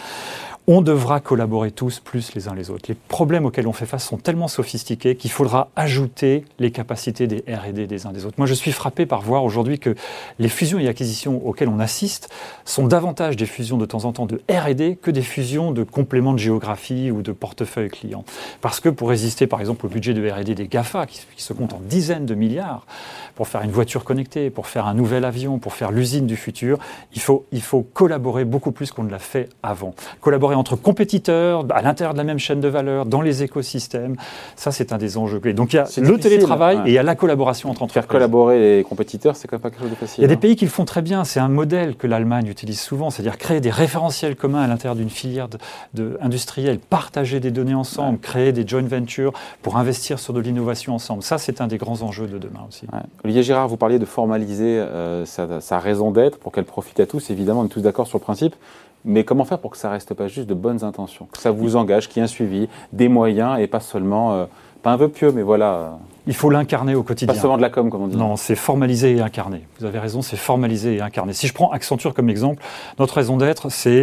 on 0.68 0.82
devra 0.82 1.20
collaborer 1.20 1.70
tous 1.70 2.00
plus 2.00 2.34
les 2.34 2.48
uns 2.48 2.54
les 2.54 2.70
autres. 2.70 2.86
Les 2.88 2.96
problèmes 2.96 3.46
auxquels 3.46 3.68
on 3.68 3.72
fait 3.72 3.86
face 3.86 4.04
sont 4.04 4.16
tellement 4.16 4.48
sophistiqués 4.48 5.14
qu'il 5.14 5.30
faudra 5.30 5.68
ajouter 5.76 6.44
les 6.58 6.72
capacités 6.72 7.28
des 7.28 7.44
R&D 7.48 7.86
des 7.86 8.06
uns 8.06 8.12
des 8.12 8.26
autres. 8.26 8.34
Moi, 8.38 8.48
je 8.48 8.54
suis 8.54 8.72
frappé 8.72 9.06
par 9.06 9.22
voir 9.22 9.44
aujourd'hui 9.44 9.78
que 9.78 9.94
les 10.40 10.48
fusions 10.48 10.80
et 10.80 10.88
acquisitions 10.88 11.46
auxquelles 11.46 11.68
on 11.68 11.78
assiste 11.78 12.30
sont 12.64 12.86
davantage 12.88 13.36
des 13.36 13.46
fusions 13.46 13.76
de 13.76 13.86
temps 13.86 14.06
en 14.06 14.12
temps 14.12 14.26
de 14.26 14.40
R&D 14.50 14.98
que 15.00 15.12
des 15.12 15.22
fusions 15.22 15.70
de 15.70 15.84
compléments 15.84 16.32
de 16.32 16.38
géographie 16.38 17.12
ou 17.12 17.22
de 17.22 17.30
portefeuille 17.30 17.88
client. 17.88 18.24
Parce 18.60 18.80
que 18.80 18.88
pour 18.88 19.08
résister, 19.08 19.46
par 19.46 19.60
exemple, 19.60 19.86
au 19.86 19.88
budget 19.88 20.14
de 20.14 20.28
R&D 20.28 20.56
des 20.56 20.65
GAFA, 20.68 21.06
qui, 21.06 21.20
se 21.36 21.52
compte 21.52 21.72
en 21.72 21.80
dizaines 21.80 22.26
de 22.26 22.34
milliards, 22.34 22.86
pour 23.34 23.48
faire 23.48 23.62
une 23.62 23.70
voiture 23.70 24.04
connectée, 24.04 24.50
pour 24.50 24.66
faire 24.66 24.86
un 24.86 24.94
nouvel 24.94 25.24
avion, 25.24 25.58
pour 25.58 25.74
faire 25.74 25.92
l'usine 25.92 26.26
du 26.26 26.36
futur, 26.36 26.78
il 27.14 27.20
faut, 27.20 27.46
il 27.52 27.60
faut 27.60 27.82
collaborer 27.82 28.44
beaucoup 28.44 28.72
plus 28.72 28.90
qu'on 28.90 29.04
ne 29.04 29.10
l'a 29.10 29.18
fait 29.18 29.48
avant. 29.62 29.94
Collaborer 30.20 30.54
entre 30.54 30.76
compétiteurs, 30.76 31.66
à 31.70 31.82
l'intérieur 31.82 32.14
de 32.14 32.18
la 32.18 32.24
même 32.24 32.38
chaîne 32.38 32.60
de 32.60 32.68
valeur, 32.68 33.06
dans 33.06 33.20
les 33.20 33.42
écosystèmes. 33.42 34.16
Ça, 34.56 34.72
c'est 34.72 34.92
un 34.92 34.98
des 34.98 35.18
enjeux 35.18 35.38
clés. 35.38 35.52
Donc 35.52 35.72
il 35.72 35.76
y 35.76 35.78
a 35.78 35.86
le 35.98 36.18
télétravail 36.18 36.78
et 36.86 36.90
il 36.90 36.92
y 36.92 36.98
a 36.98 37.02
la 37.02 37.14
collaboration 37.14 37.70
entre 37.70 37.82
entreprises. 37.82 38.02
Faire 38.02 38.08
collaborer 38.08 38.76
les 38.78 38.84
compétiteurs, 38.84 39.36
c'est 39.36 39.48
quand 39.48 39.56
même 39.56 39.62
pas 39.62 39.70
quelque 39.70 39.82
chose 39.82 39.90
de 39.90 39.96
facile. 39.96 40.20
Il 40.20 40.22
y 40.22 40.24
a 40.24 40.28
des 40.28 40.34
hein. 40.34 40.38
pays 40.38 40.56
qui 40.56 40.64
le 40.64 40.70
font 40.70 40.84
très 40.84 41.02
bien. 41.02 41.24
C'est 41.24 41.40
un 41.40 41.48
modèle 41.48 41.96
que 41.96 42.06
l'Allemagne 42.06 42.46
utilise 42.46 42.80
souvent, 42.80 43.10
c'est-à-dire 43.10 43.38
créer 43.38 43.60
des 43.60 43.70
référentiels 43.70 44.36
communs 44.36 44.62
à 44.62 44.66
l'intérieur 44.66 44.96
d'une 44.96 45.10
filière 45.10 45.48
de, 45.94 46.18
industrielle, 46.20 46.78
partager 46.78 47.40
des 47.40 47.50
données 47.50 47.74
ensemble, 47.74 48.18
créer 48.18 48.52
des 48.52 48.66
joint 48.66 48.82
ventures 48.82 49.32
pour 49.62 49.76
investir 49.76 50.18
sur 50.18 50.32
de 50.32 50.40
l'innovation 50.40 50.55
ensemble. 50.88 51.22
Ça, 51.22 51.38
c'est 51.38 51.60
un 51.60 51.66
des 51.66 51.78
grands 51.78 52.02
enjeux 52.02 52.26
de 52.26 52.38
demain 52.38 52.66
aussi. 52.68 52.86
Olivier 53.24 53.42
Girard, 53.42 53.68
vous 53.68 53.76
parliez 53.76 53.98
de 53.98 54.04
formaliser 54.04 54.78
euh, 54.78 55.24
sa, 55.24 55.78
raison 55.78 56.10
d'être 56.10 56.38
pour 56.38 56.52
qu'elle 56.52 56.64
profite 56.64 57.00
à 57.00 57.06
tous. 57.06 57.30
Évidemment, 57.30 57.60
on 57.60 57.66
est 57.66 57.68
tous 57.68 57.80
d'accord 57.80 58.06
sur 58.06 58.18
le 58.18 58.22
principe. 58.22 58.54
Mais 59.04 59.24
comment 59.24 59.44
faire 59.44 59.60
pour 59.60 59.70
que 59.70 59.76
ça 59.76 59.90
reste 59.90 60.14
pas 60.14 60.26
juste 60.26 60.48
de 60.48 60.54
bonnes 60.54 60.82
intentions, 60.82 61.28
que 61.30 61.38
ça 61.38 61.52
vous 61.52 61.76
engage, 61.76 62.08
qu'il 62.08 62.16
y 62.16 62.20
ait 62.20 62.24
un 62.24 62.26
suivi, 62.26 62.68
des 62.92 63.08
moyens 63.08 63.60
et 63.60 63.68
pas 63.68 63.78
seulement, 63.78 64.32
euh, 64.32 64.46
pas 64.82 64.90
un 64.90 64.96
vœu 64.96 65.08
pieux, 65.08 65.30
mais 65.30 65.42
voilà. 65.42 65.98
Il 66.26 66.34
faut 66.34 66.50
l'incarner 66.50 66.94
au 66.94 67.02
quotidien. 67.02 67.32
Pas 67.32 67.40
seulement 67.40 67.56
de 67.56 67.62
la 67.62 67.70
com, 67.70 67.88
comme 67.88 68.02
on 68.02 68.08
dit. 68.08 68.16
Non, 68.16 68.36
c'est 68.36 68.56
formaliser 68.56 69.16
et 69.16 69.20
incarner. 69.20 69.66
Vous 69.78 69.86
avez 69.86 69.98
raison, 69.98 70.22
c'est 70.22 70.36
formaliser 70.36 70.96
et 70.96 71.00
incarner. 71.00 71.32
Si 71.32 71.46
je 71.46 71.52
prends 71.52 71.70
Accenture 71.70 72.14
comme 72.14 72.28
exemple, 72.28 72.62
notre 72.98 73.14
raison 73.14 73.36
d'être, 73.36 73.70
c'est 73.70 74.02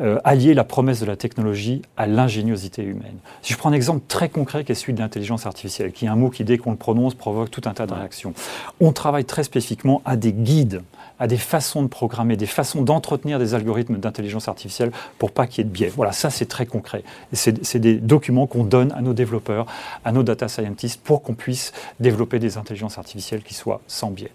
euh, 0.00 0.18
allier 0.24 0.54
la 0.54 0.64
promesse 0.64 1.00
de 1.00 1.06
la 1.06 1.16
technologie 1.16 1.82
à 1.96 2.06
l'ingéniosité 2.06 2.82
humaine. 2.82 3.18
Si 3.42 3.52
je 3.52 3.58
prends 3.58 3.68
un 3.70 3.74
exemple 3.74 4.02
très 4.08 4.28
concret 4.28 4.64
qui 4.64 4.72
est 4.72 4.74
celui 4.74 4.94
de 4.94 5.00
l'intelligence 5.00 5.46
artificielle, 5.46 5.92
qui 5.92 6.06
est 6.06 6.08
un 6.08 6.16
mot 6.16 6.30
qui, 6.30 6.44
dès 6.44 6.56
qu'on 6.56 6.70
le 6.70 6.76
prononce, 6.76 7.14
provoque 7.14 7.50
tout 7.50 7.62
un 7.66 7.74
tas 7.74 7.86
de 7.86 7.92
réactions. 7.92 8.32
On 8.80 8.92
travaille 8.92 9.24
très 9.24 9.44
spécifiquement 9.44 10.00
à 10.04 10.16
des 10.16 10.32
guides 10.32 10.82
à 11.18 11.26
des 11.26 11.36
façons 11.36 11.82
de 11.82 11.88
programmer, 11.88 12.36
des 12.36 12.46
façons 12.46 12.82
d'entretenir 12.82 13.38
des 13.38 13.54
algorithmes 13.54 13.96
d'intelligence 13.96 14.48
artificielle 14.48 14.92
pour 15.18 15.32
pas 15.32 15.46
qu'il 15.46 15.58
y 15.58 15.66
ait 15.66 15.68
de 15.68 15.72
biais. 15.72 15.92
Voilà, 15.94 16.12
ça 16.12 16.30
c'est 16.30 16.46
très 16.46 16.66
concret. 16.66 17.02
C'est 17.32 17.78
des 17.78 17.94
documents 17.94 18.46
qu'on 18.46 18.64
donne 18.64 18.92
à 18.92 19.02
nos 19.02 19.14
développeurs, 19.14 19.66
à 20.04 20.12
nos 20.12 20.22
data 20.22 20.48
scientists 20.48 21.00
pour 21.02 21.22
qu'on 21.22 21.34
puisse 21.34 21.72
développer 22.00 22.38
des 22.38 22.56
intelligences 22.58 22.98
artificielles 22.98 23.42
qui 23.42 23.54
soient 23.54 23.80
sans 23.86 24.10
biais. 24.10 24.32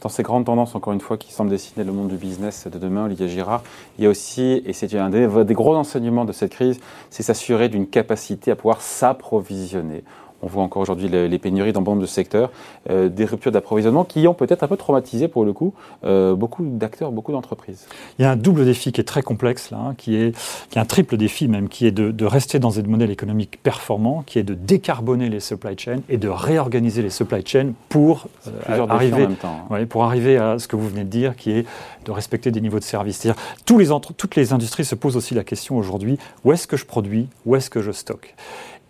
Dans 0.00 0.08
ces 0.08 0.22
grandes 0.22 0.44
tendances, 0.44 0.76
encore 0.76 0.92
une 0.92 1.00
fois, 1.00 1.16
qui 1.16 1.32
semblent 1.32 1.50
dessiner 1.50 1.84
le 1.84 1.90
monde 1.90 2.08
du 2.08 2.16
business 2.16 2.68
de 2.68 2.78
demain, 2.78 3.06
Olivier 3.06 3.28
Girard, 3.28 3.64
il 3.98 4.04
y 4.04 4.06
a 4.06 4.10
aussi, 4.10 4.62
et 4.64 4.72
c'est 4.72 4.94
un 4.94 5.10
des 5.10 5.54
gros 5.54 5.74
enseignements 5.74 6.24
de 6.24 6.32
cette 6.32 6.52
crise, 6.52 6.78
c'est 7.10 7.24
s'assurer 7.24 7.68
d'une 7.68 7.88
capacité 7.88 8.52
à 8.52 8.56
pouvoir 8.56 8.80
s'approvisionner. 8.80 10.04
On 10.42 10.46
voit 10.46 10.62
encore 10.62 10.82
aujourd'hui 10.82 11.08
les 11.08 11.38
pénuries 11.38 11.72
dans 11.72 11.82
bon 11.82 11.96
de 11.96 12.06
secteurs, 12.06 12.50
euh, 12.90 13.08
des 13.08 13.24
ruptures 13.24 13.50
d'approvisionnement 13.50 14.04
qui 14.04 14.28
ont 14.28 14.34
peut-être 14.34 14.62
un 14.62 14.68
peu 14.68 14.76
traumatisé 14.76 15.26
pour 15.26 15.44
le 15.44 15.52
coup 15.52 15.74
euh, 16.04 16.34
beaucoup 16.34 16.64
d'acteurs, 16.64 17.10
beaucoup 17.10 17.32
d'entreprises. 17.32 17.86
Il 18.18 18.22
y 18.22 18.24
a 18.24 18.30
un 18.30 18.36
double 18.36 18.64
défi 18.64 18.92
qui 18.92 19.00
est 19.00 19.04
très 19.04 19.22
complexe 19.22 19.70
là, 19.70 19.78
hein, 19.78 19.94
qui, 19.96 20.14
est, 20.16 20.36
qui 20.70 20.78
est 20.78 20.80
un 20.80 20.84
triple 20.84 21.16
défi 21.16 21.48
même, 21.48 21.68
qui 21.68 21.86
est 21.86 21.92
de, 21.92 22.24
rester 22.24 22.58
dans 22.58 22.78
un 22.78 22.82
modèle 22.82 23.10
économique 23.10 23.58
performant, 23.62 24.22
qui 24.26 24.38
est 24.38 24.42
de 24.42 24.54
décarboner 24.54 25.28
les 25.28 25.40
supply 25.40 25.76
chains 25.78 26.00
et 26.08 26.18
de 26.18 26.28
réorganiser 26.28 27.02
les 27.02 27.10
supply 27.10 27.44
chains 27.44 27.72
pour 27.88 28.28
euh, 28.46 28.86
arriver, 28.88 29.24
en 29.24 29.28
même 29.28 29.36
temps, 29.36 29.66
hein. 29.70 29.86
pour 29.86 30.04
arriver 30.04 30.36
à 30.36 30.58
ce 30.58 30.68
que 30.68 30.76
vous 30.76 30.88
venez 30.88 31.04
de 31.04 31.08
dire, 31.08 31.36
qui 31.36 31.52
est 31.52 31.66
de 32.04 32.10
respecter 32.12 32.50
des 32.50 32.60
niveaux 32.60 32.78
de 32.78 32.84
service. 32.84 33.18
C'est-à-dire 33.18 33.42
tous 33.64 33.78
les 33.78 33.88
toutes 34.16 34.36
les 34.36 34.52
industries 34.52 34.84
se 34.84 34.94
posent 34.94 35.16
aussi 35.16 35.34
la 35.34 35.44
question 35.44 35.76
aujourd'hui 35.76 36.18
où 36.44 36.52
est-ce 36.52 36.66
que 36.66 36.76
je 36.76 36.84
produis, 36.84 37.28
où 37.46 37.56
est-ce 37.56 37.70
que 37.70 37.80
je 37.80 37.92
stocke? 37.92 38.34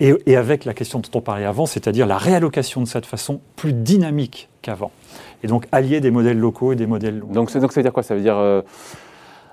Et, 0.00 0.36
avec 0.36 0.64
la 0.64 0.74
question 0.74 1.00
dont 1.00 1.18
on 1.18 1.20
parlait 1.20 1.44
avant, 1.44 1.66
c'est-à-dire 1.66 2.06
la 2.06 2.18
réallocation 2.18 2.80
de 2.80 2.86
cette 2.86 3.06
façon 3.06 3.40
plus 3.56 3.72
dynamique 3.72 4.48
qu'avant. 4.62 4.92
Et 5.42 5.46
donc 5.46 5.66
allier 5.72 6.00
des 6.00 6.10
modèles 6.10 6.38
locaux 6.38 6.72
et 6.72 6.76
des 6.76 6.86
modèles... 6.86 7.20
Donc, 7.20 7.52
donc 7.52 7.72
ça 7.72 7.80
veut 7.80 7.82
dire 7.82 7.92
quoi? 7.92 8.02
Ça 8.02 8.14
veut 8.14 8.20
dire 8.20 8.36
euh, 8.36 8.62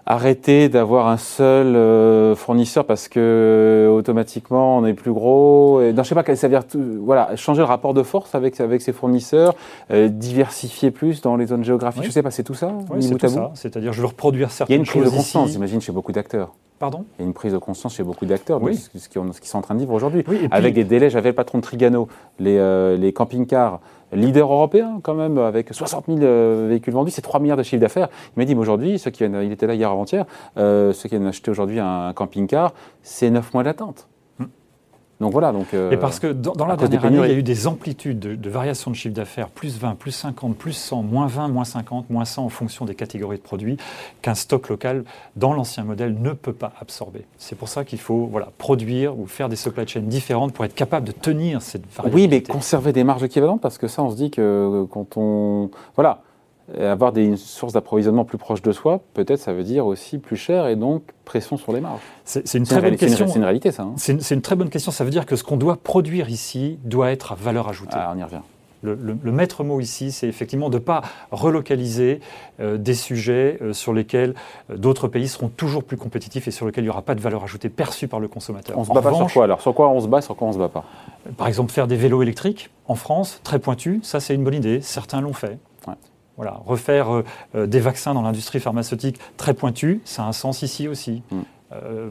arrêter 0.05 0.69
d'avoir 0.69 1.07
un 1.07 1.17
seul 1.17 1.75
euh, 1.75 2.35
fournisseur 2.35 2.85
parce 2.85 3.07
que 3.07 3.19
euh, 3.19 3.89
automatiquement 3.89 4.77
on 4.77 4.85
est 4.85 4.93
plus 4.93 5.11
gros. 5.11 5.81
Et, 5.81 5.93
non, 5.93 6.03
je 6.03 6.09
sais 6.09 6.15
pas, 6.15 6.35
ça 6.35 6.47
veut 6.47 6.57
dire 6.57 6.63
voilà, 7.01 7.35
changer 7.35 7.59
le 7.59 7.65
rapport 7.65 7.93
de 7.93 8.03
force 8.03 8.35
avec, 8.35 8.59
avec 8.59 8.81
ses 8.81 8.93
fournisseurs, 8.93 9.55
diversifier 9.89 10.91
plus 10.91 11.21
dans 11.21 11.35
les 11.35 11.47
zones 11.47 11.63
géographiques. 11.63 12.03
Je 12.03 12.09
Je 12.09 12.13
sais 12.13 12.23
pas, 12.23 12.31
c'est 12.31 12.43
tout 12.43 12.53
ça 12.53 12.71
Oui, 12.89 13.01
c'est 13.01 13.15
tout 13.15 13.27
ça. 13.27 13.51
C'est-à-dire 13.55 13.93
je 13.93 14.01
veux 14.01 14.07
reproduire 14.07 14.51
certaines 14.51 14.85
choses 14.85 14.95
Il 14.95 14.97
y 14.97 15.01
a 15.01 15.03
une 15.03 15.09
prise 15.09 15.13
de 15.13 15.17
conscience, 15.17 15.51
j'imagine, 15.51 15.81
chez 15.81 15.91
beaucoup 15.91 16.11
d'acteurs. 16.11 16.51
Pardon? 16.77 17.05
Il 17.17 17.21
y 17.21 17.23
a 17.23 17.27
une 17.27 17.33
prise 17.33 17.53
de 17.53 17.57
conscience 17.57 17.95
chez 17.95 18.03
beaucoup 18.03 18.25
d'acteurs 18.25 18.59
de 18.59 18.73
ce, 18.73 18.89
qu'ils 19.09 19.47
sont 19.47 19.57
en 19.57 19.61
train 19.61 19.75
de 19.75 19.79
vivre 19.79 19.93
aujourd'hui. 19.93 20.25
avec 20.51 20.73
des 20.73 20.83
délais, 20.83 21.09
j'avais 21.09 21.29
le 21.29 21.35
patron 21.35 21.59
de 21.59 21.63
Trigano, 21.63 22.09
les, 22.39 22.57
euh, 22.57 22.97
les 22.97 23.13
camping-cars, 23.13 23.79
leader 24.15 24.51
européen 24.51 24.99
quand 25.03 25.13
même, 25.13 25.37
avec 25.37 25.73
60 25.73 26.05
000 26.07 26.19
euh, 26.21 26.67
véhicules 26.69 26.93
vendus, 26.93 27.11
c'est 27.11 27.21
3 27.21 27.39
milliards 27.39 27.57
de 27.57 27.63
chiffre 27.63 27.81
d'affaires. 27.81 28.09
Il 28.35 28.39
m'a 28.39 28.45
dit, 28.45 28.55
aujourd'hui, 28.55 28.99
ceux 28.99 29.11
qui 29.11 29.19
viennent, 29.19 29.41
il 29.43 29.51
était 29.51 29.67
là 29.67 29.75
hier 29.75 29.89
avant-hier, 29.89 30.25
euh, 30.57 30.93
ceux 30.93 31.09
qui 31.09 31.15
viennent 31.15 31.27
acheter 31.27 31.51
aujourd'hui 31.51 31.79
un 31.79 32.13
camping-car, 32.13 32.73
c'est 33.01 33.29
9 33.29 33.53
mois 33.53 33.63
d'attente. 33.63 34.07
Donc 35.21 35.31
voilà. 35.31 35.51
Donc, 35.51 35.73
euh, 35.73 35.91
et 35.91 35.97
parce 35.97 36.19
que 36.19 36.27
dans, 36.27 36.65
la 36.65 36.75
dernière 36.75 37.05
année, 37.05 37.19
il 37.23 37.29
y 37.29 37.33
a 37.33 37.37
eu 37.37 37.43
des 37.43 37.67
amplitudes 37.67 38.19
de, 38.19 38.35
de 38.35 38.49
variation 38.49 38.91
de 38.91 38.95
chiffre 38.95 39.15
d'affaires, 39.15 39.49
plus 39.49 39.77
20, 39.77 39.95
plus 39.95 40.11
50, 40.11 40.57
plus 40.57 40.73
100, 40.73 41.03
moins 41.03 41.27
20, 41.27 41.47
moins 41.47 41.63
50, 41.63 42.09
moins 42.09 42.25
100 42.25 42.45
en 42.45 42.49
fonction 42.49 42.85
des 42.85 42.95
catégories 42.95 43.37
de 43.37 43.41
produits 43.41 43.77
qu'un 44.21 44.35
stock 44.35 44.67
local 44.69 45.05
dans 45.35 45.53
l'ancien 45.53 45.83
modèle 45.83 46.15
ne 46.19 46.31
peut 46.31 46.53
pas 46.53 46.73
absorber. 46.81 47.25
C'est 47.37 47.57
pour 47.57 47.69
ça 47.69 47.85
qu'il 47.85 47.99
faut 47.99 48.27
voilà, 48.29 48.49
produire 48.57 49.17
ou 49.17 49.25
faire 49.25 49.47
des 49.47 49.55
supply 49.55 49.87
chains 49.87 50.01
différentes 50.01 50.53
pour 50.53 50.65
être 50.65 50.75
capable 50.75 51.07
de 51.07 51.13
tenir 51.13 51.61
cette 51.61 51.85
variabilité. 51.89 52.35
Oui, 52.35 52.43
mais 52.49 52.53
conserver 52.53 52.91
des 52.91 53.03
marges 53.03 53.23
équivalentes 53.23 53.61
parce 53.61 53.77
que 53.77 53.87
ça, 53.87 54.03
on 54.03 54.11
se 54.11 54.17
dit 54.17 54.31
que 54.31 54.85
quand 54.91 55.17
on. 55.17 55.69
Voilà 55.95 56.24
avoir 56.79 57.11
des 57.11 57.37
sources 57.37 57.73
d'approvisionnement 57.73 58.25
plus 58.25 58.37
proches 58.37 58.61
de 58.61 58.71
soi, 58.71 59.01
peut-être 59.13 59.39
ça 59.39 59.53
veut 59.53 59.63
dire 59.63 59.85
aussi 59.85 60.17
plus 60.17 60.35
cher 60.35 60.67
et 60.67 60.75
donc 60.75 61.03
pression 61.23 61.57
sur 61.57 61.73
les 61.73 61.81
marges. 61.81 62.01
C'est 62.23 62.57
une 62.57 62.65
très 62.65 62.81
bonne 62.81 62.95
question. 62.95 63.27
C'est 63.27 63.37
une 63.37 63.43
réalité, 63.43 63.71
ça. 63.71 63.83
Hein. 63.83 63.93
C'est 63.97 64.33
une, 64.33 64.41
très 64.41 64.55
bonne 64.55 64.69
question. 64.69 64.91
Ça 64.91 65.03
veut 65.03 65.11
dire 65.11 65.25
que 65.25 65.35
ce 65.35 65.43
qu'on 65.43 65.57
doit 65.57 65.77
produire 65.77 66.29
ici 66.29 66.79
doit 66.83 67.11
être 67.11 67.33
à 67.33 67.35
valeur 67.35 67.67
ajoutée. 67.67 67.95
Ah, 67.95 68.11
on 68.15 68.17
y 68.17 68.23
revient. 68.23 68.41
Le, 68.85 69.31
maître 69.31 69.63
mot 69.63 69.79
ici, 69.79 70.11
c'est 70.11 70.27
effectivement 70.27 70.69
de 70.69 70.75
ne 70.75 70.83
pas 70.83 71.01
relocaliser 71.31 72.19
euh, 72.59 72.77
des 72.77 72.93
sujets 72.93 73.57
euh, 73.61 73.73
sur 73.73 73.93
lesquels 73.93 74.35
euh, 74.69 74.77
d'autres 74.77 75.07
pays 75.07 75.27
seront 75.27 75.49
toujours 75.49 75.83
plus 75.83 75.97
compétitifs 75.97 76.47
et 76.47 76.51
sur 76.51 76.67
lesquels 76.67 76.83
il 76.83 76.87
n'y 76.87 76.91
aura 76.91 77.01
pas 77.01 77.15
de 77.15 77.21
valeur 77.21 77.43
ajoutée 77.43 77.69
perçue 77.69 78.07
par 78.07 78.19
le 78.19 78.27
consommateur. 78.27 78.77
On 78.77 78.83
se 78.83 78.93
bat 78.93 79.01
pas 79.01 79.13
sur 79.13 79.31
quoi 79.31 79.45
alors? 79.45 79.61
Sur 79.61 79.73
quoi 79.73 79.89
on 79.89 79.99
se 79.99 80.07
bat, 80.07 80.21
sur 80.21 80.35
quoi 80.35 80.47
on 80.47 80.51
se 80.51 80.59
bat 80.59 80.69
pas? 80.69 80.85
Par 81.35 81.47
exemple, 81.47 81.71
faire 81.71 81.87
des 81.87 81.95
vélos 81.95 82.21
électriques 82.21 82.69
en 82.87 82.95
France, 82.95 83.39
très 83.43 83.57
pointus, 83.57 84.03
ça 84.03 84.19
c'est 84.19 84.35
une 84.35 84.43
bonne 84.43 84.53
idée. 84.53 84.81
Certains 84.81 85.21
l'ont 85.21 85.33
fait. 85.33 85.57
Voilà, 86.37 86.59
refaire 86.65 87.23
des 87.53 87.79
vaccins 87.79 88.13
dans 88.13 88.21
l'industrie 88.21 88.59
pharmaceutique 88.59 89.19
très 89.37 89.53
pointus, 89.53 89.99
ça 90.03 90.23
a 90.23 90.27
un 90.27 90.33
sens 90.33 90.63
ici 90.63 90.87
aussi. 90.87 91.23
Mm. 91.31 91.41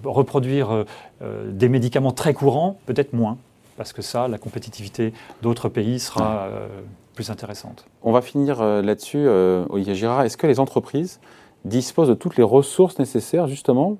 reproduire 0.04 0.86
des 1.20 1.68
médicaments 1.68 2.10
très 2.10 2.32
courants, 2.32 2.78
peut-être 2.86 3.12
moins 3.12 3.36
parce 3.76 3.92
que 3.92 4.02
ça, 4.02 4.28
la 4.28 4.38
compétitivité 4.38 5.12
d'autres 5.42 5.68
pays 5.68 5.98
sera 5.98 6.44
euh, 6.44 6.68
plus 7.14 7.30
intéressante. 7.30 7.86
On 8.02 8.12
va 8.12 8.22
finir 8.22 8.60
euh, 8.60 8.82
là-dessus, 8.82 9.18
euh, 9.18 9.64
Olivier 9.68 9.94
Girard. 9.94 10.22
Est-ce 10.22 10.36
que 10.36 10.46
les 10.46 10.60
entreprises 10.60 11.20
disposent 11.64 12.08
de 12.08 12.14
toutes 12.14 12.36
les 12.36 12.42
ressources 12.42 12.98
nécessaires 12.98 13.46
justement 13.46 13.96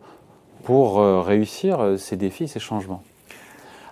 pour 0.64 0.98
réussir 1.26 1.98
ces 1.98 2.16
défis, 2.16 2.48
ces 2.48 2.58
changements? 2.58 3.02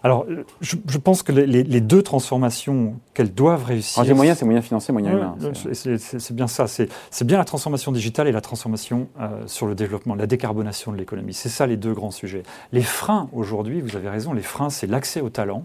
Alors, 0.03 0.27
je, 0.61 0.99
pense 0.99 1.23
que 1.23 1.33
les, 1.33 1.81
deux 1.81 2.03
transformations 2.03 2.97
qu'elles 3.15 3.33
doivent 3.33 3.65
réussir. 3.65 4.03
Quand 4.05 4.15
moyens, 4.15 4.39
c'est 4.39 4.45
moyens 4.45 4.67
financiers, 4.67 4.93
moyens 4.93 5.15
humains. 5.15 5.37
C'est 5.85 6.35
bien 6.35 6.49
ça. 6.49 6.67
C'est 6.67 7.25
bien 7.25 7.39
la 7.39 7.45
transformation 7.45 7.93
digitale 7.93 8.29
et 8.29 8.33
la 8.33 8.41
transformation 8.41 9.09
sur 9.47 9.67
le 9.67 9.75
développement, 9.75 10.15
la 10.15 10.27
décarbonation 10.27 10.93
de 10.93 10.97
l'économie. 10.97 11.35
C'est 11.35 11.49
ça 11.49 11.67
les 11.67 11.77
deux 11.77 11.93
grands 11.93 12.11
sujets. 12.11 12.43
Les 12.73 12.83
freins 12.83 13.29
aujourd'hui, 13.33 13.81
vous 13.81 13.97
avez 13.97 14.09
raison, 14.09 14.33
les 14.33 14.43
freins, 14.43 14.71
c'est 14.71 14.87
l'accès 14.87 15.21
au 15.21 15.31
talent 15.31 15.65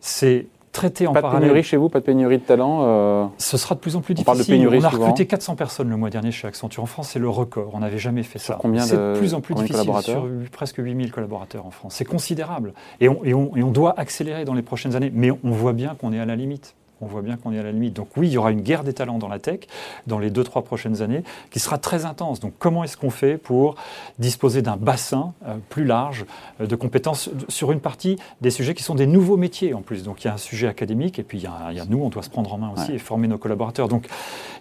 c'est 0.00 0.46
traité 0.78 1.06
en 1.06 1.12
parallèle. 1.12 1.32
Pas 1.32 1.38
de 1.38 1.42
pénurie 1.42 1.62
chez 1.62 1.76
vous, 1.76 1.88
pas 1.88 2.00
de 2.00 2.04
pénurie 2.04 2.38
de 2.38 2.42
talent 2.42 2.80
euh, 2.82 3.26
Ce 3.38 3.56
sera 3.56 3.74
de 3.74 3.80
plus 3.80 3.96
en 3.96 4.00
plus 4.00 4.14
difficile. 4.14 4.30
On, 4.30 4.34
parle 4.34 4.38
de 4.38 4.50
pénurie 4.50 4.78
on 4.80 4.84
a 4.84 4.88
recruté 4.88 5.26
400 5.26 5.56
personnes 5.56 5.88
le 5.88 5.96
mois 5.96 6.10
dernier 6.10 6.30
chez 6.30 6.46
Accenture. 6.46 6.82
En 6.82 6.86
France, 6.86 7.10
c'est 7.10 7.18
le 7.18 7.28
record. 7.28 7.70
On 7.74 7.80
n'avait 7.80 7.98
jamais 7.98 8.22
fait 8.22 8.38
ça. 8.38 8.56
Combien 8.60 8.82
C'est 8.82 8.96
de 8.96 9.14
plus 9.18 9.34
en 9.34 9.40
plus 9.40 9.54
difficile 9.54 9.92
sur 10.02 10.28
presque 10.52 10.78
8000 10.78 11.12
collaborateurs 11.12 11.66
en 11.66 11.70
France. 11.70 11.94
C'est 11.96 12.04
considérable. 12.04 12.72
Et 13.00 13.08
on, 13.08 13.24
et 13.24 13.34
on, 13.34 13.70
doit 13.70 13.98
accélérer 13.98 14.44
dans 14.44 14.54
les 14.54 14.62
prochaines 14.62 14.96
années. 14.96 15.12
Mais 15.12 15.30
on 15.30 15.50
voit 15.50 15.72
bien 15.72 15.94
qu'on 16.00 16.12
est 16.12 16.20
à 16.20 16.24
la 16.24 16.36
limite 16.36 16.74
on 17.00 17.06
voit 17.06 17.22
bien 17.22 17.36
qu'on 17.36 17.52
est 17.52 17.58
à 17.58 17.62
la 17.62 17.72
limite. 17.72 17.94
Donc 17.94 18.08
oui, 18.16 18.28
il 18.28 18.32
y 18.32 18.38
aura 18.38 18.50
une 18.50 18.60
guerre 18.60 18.84
des 18.84 18.92
talents 18.92 19.18
dans 19.18 19.28
la 19.28 19.38
tech 19.38 19.60
dans 20.06 20.18
les 20.18 20.30
deux, 20.30 20.44
trois 20.44 20.62
prochaines 20.62 21.02
années 21.02 21.22
qui 21.50 21.60
sera 21.60 21.78
très 21.78 22.04
intense. 22.04 22.40
Donc 22.40 22.54
comment 22.58 22.84
est-ce 22.84 22.96
qu'on 22.96 23.10
fait 23.10 23.38
pour 23.38 23.76
disposer 24.18 24.62
d'un 24.62 24.76
bassin 24.76 25.32
euh, 25.46 25.56
plus 25.68 25.84
large 25.84 26.26
euh, 26.60 26.66
de 26.66 26.76
compétences 26.76 27.30
sur 27.48 27.72
une 27.72 27.80
partie 27.80 28.16
des 28.40 28.50
sujets 28.50 28.74
qui 28.74 28.82
sont 28.82 28.94
des 28.94 29.06
nouveaux 29.06 29.36
métiers 29.36 29.74
en 29.74 29.82
plus. 29.82 30.02
Donc 30.02 30.24
il 30.24 30.28
y 30.28 30.30
a 30.30 30.34
un 30.34 30.38
sujet 30.38 30.66
académique 30.66 31.18
et 31.18 31.22
puis 31.22 31.38
il 31.38 31.44
y 31.44 31.46
a, 31.46 31.84
nous, 31.88 32.02
on 32.02 32.08
doit 32.08 32.22
se 32.22 32.30
prendre 32.30 32.52
en 32.52 32.58
main 32.58 32.72
aussi 32.76 32.92
et 32.92 32.98
former 32.98 33.28
nos 33.28 33.38
collaborateurs. 33.38 33.88
Donc 33.88 34.08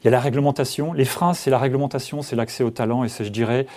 il 0.02 0.06
y 0.06 0.08
a 0.08 0.12
la 0.12 0.20
réglementation. 0.20 0.94
Les 0.94 1.06
freins, 1.06 1.34
c'est 1.34 1.50
la 1.50 1.60
réglementation, 1.60 2.22
c'est 2.22 2.36
l'accès 2.36 2.64
au 2.64 2.70
talent 2.70 3.04
et 3.04 3.10
c'est, 3.10 3.26
je 3.26 3.32
dirais, 3.32 3.68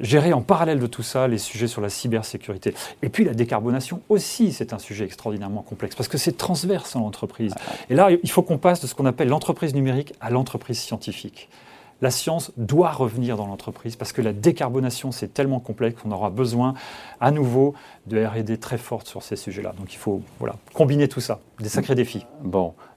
gérer 0.00 0.32
en 0.32 0.42
parallèle 0.42 0.78
de 0.78 0.86
tout 0.86 1.02
ça 1.02 1.28
les 1.28 1.38
sujets 1.38 1.66
sur 1.66 1.80
la 1.80 1.88
cybersécurité. 1.88 2.74
Et 3.02 3.08
puis 3.08 3.24
la 3.24 3.34
décarbonation 3.34 4.02
aussi, 4.08 4.52
c'est 4.52 4.72
un 4.72 4.78
sujet 4.78 5.04
extraordinairement 5.04 5.62
complexe 5.62 5.94
parce 5.94 6.08
que 6.08 6.18
c'est 6.18 6.36
transverse 6.36 6.94
en 6.96 7.00
entreprise. 7.00 7.54
Et 7.88 7.94
là, 7.98 8.10
il 8.22 8.30
faut 8.30 8.42
qu'on 8.42 8.58
passe 8.58 8.80
de 8.80 8.86
ce 8.86 8.94
qu'on 8.94 9.06
appelle 9.06 9.28
l'entreprise 9.28 9.74
numérique 9.74 10.14
à 10.20 10.30
l'entreprise 10.30 10.78
scientifique. 10.78 11.48
La 12.00 12.12
science 12.12 12.52
doit 12.56 12.92
revenir 12.92 13.36
dans 13.36 13.46
l'entreprise 13.48 13.96
parce 13.96 14.12
que 14.12 14.22
la 14.22 14.32
décarbonation, 14.32 15.10
c'est 15.10 15.34
tellement 15.34 15.58
complexe 15.58 16.00
qu'on 16.00 16.12
aura 16.12 16.30
besoin 16.30 16.74
à 17.20 17.32
nouveau 17.32 17.74
de 18.06 18.24
RD 18.24 18.60
très 18.60 18.78
forte 18.78 19.08
sur 19.08 19.24
ces 19.24 19.34
sujets-là. 19.34 19.74
Donc 19.76 19.92
il 19.92 19.96
faut 19.96 20.22
combiner 20.74 21.08
tout 21.08 21.20
ça, 21.20 21.40
des 21.58 21.68
sacrés 21.68 21.96
défis. 21.96 22.24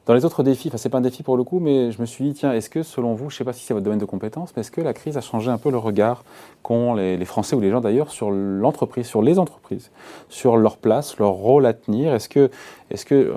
Dans 0.05 0.15
les 0.15 0.25
autres 0.25 0.41
défis, 0.41 0.70
enfin 0.70 0.77
c'est 0.77 0.89
pas 0.89 0.98
un 0.98 1.01
défi 1.01 1.22
pour 1.22 1.38
le 1.38 1.43
coup, 1.43 1.60
mais 1.60 1.91
je 1.91 2.01
me 2.01 2.05
suis 2.08 2.25
dit, 2.25 2.34
tiens, 2.34 2.53
est-ce 2.53 2.70
que 2.70 2.81
selon 2.81 3.13
vous, 3.13 3.29
je 3.29 3.36
ne 3.36 3.38
sais 3.38 3.43
pas 3.43 3.53
si 3.53 3.63
c'est 3.63 3.74
votre 3.74 3.84
domaine 3.84 4.00
de 4.00 4.05
compétence, 4.05 4.51
mais 4.55 4.62
est-ce 4.62 4.72
que 4.72 4.81
la 4.81 4.93
crise 4.93 5.15
a 5.15 5.22
changé 5.22 5.51
un 5.51 5.60
peu 5.60 5.70
le 5.70 5.77
regard 5.77 6.24
qu'ont 6.63 6.96
les, 6.96 7.24
Français 7.25 7.55
ou 7.55 7.60
les 7.60 7.70
gens 7.70 7.81
d'ailleurs 7.81 8.10
sur 8.10 8.31
l'entreprise, 8.31 9.05
sur 9.05 9.22
les 9.22 9.38
entreprises, 9.38 9.91
sur 10.27 10.58
leur 10.58 10.77
place, 10.77 11.17
leur 11.20 11.31
rôle 11.31 11.67
à 11.67 11.74
tenir? 11.74 12.15
Est-ce 12.15 12.29
que, 12.29 12.50
est-ce 12.89 13.05
que, 13.05 13.34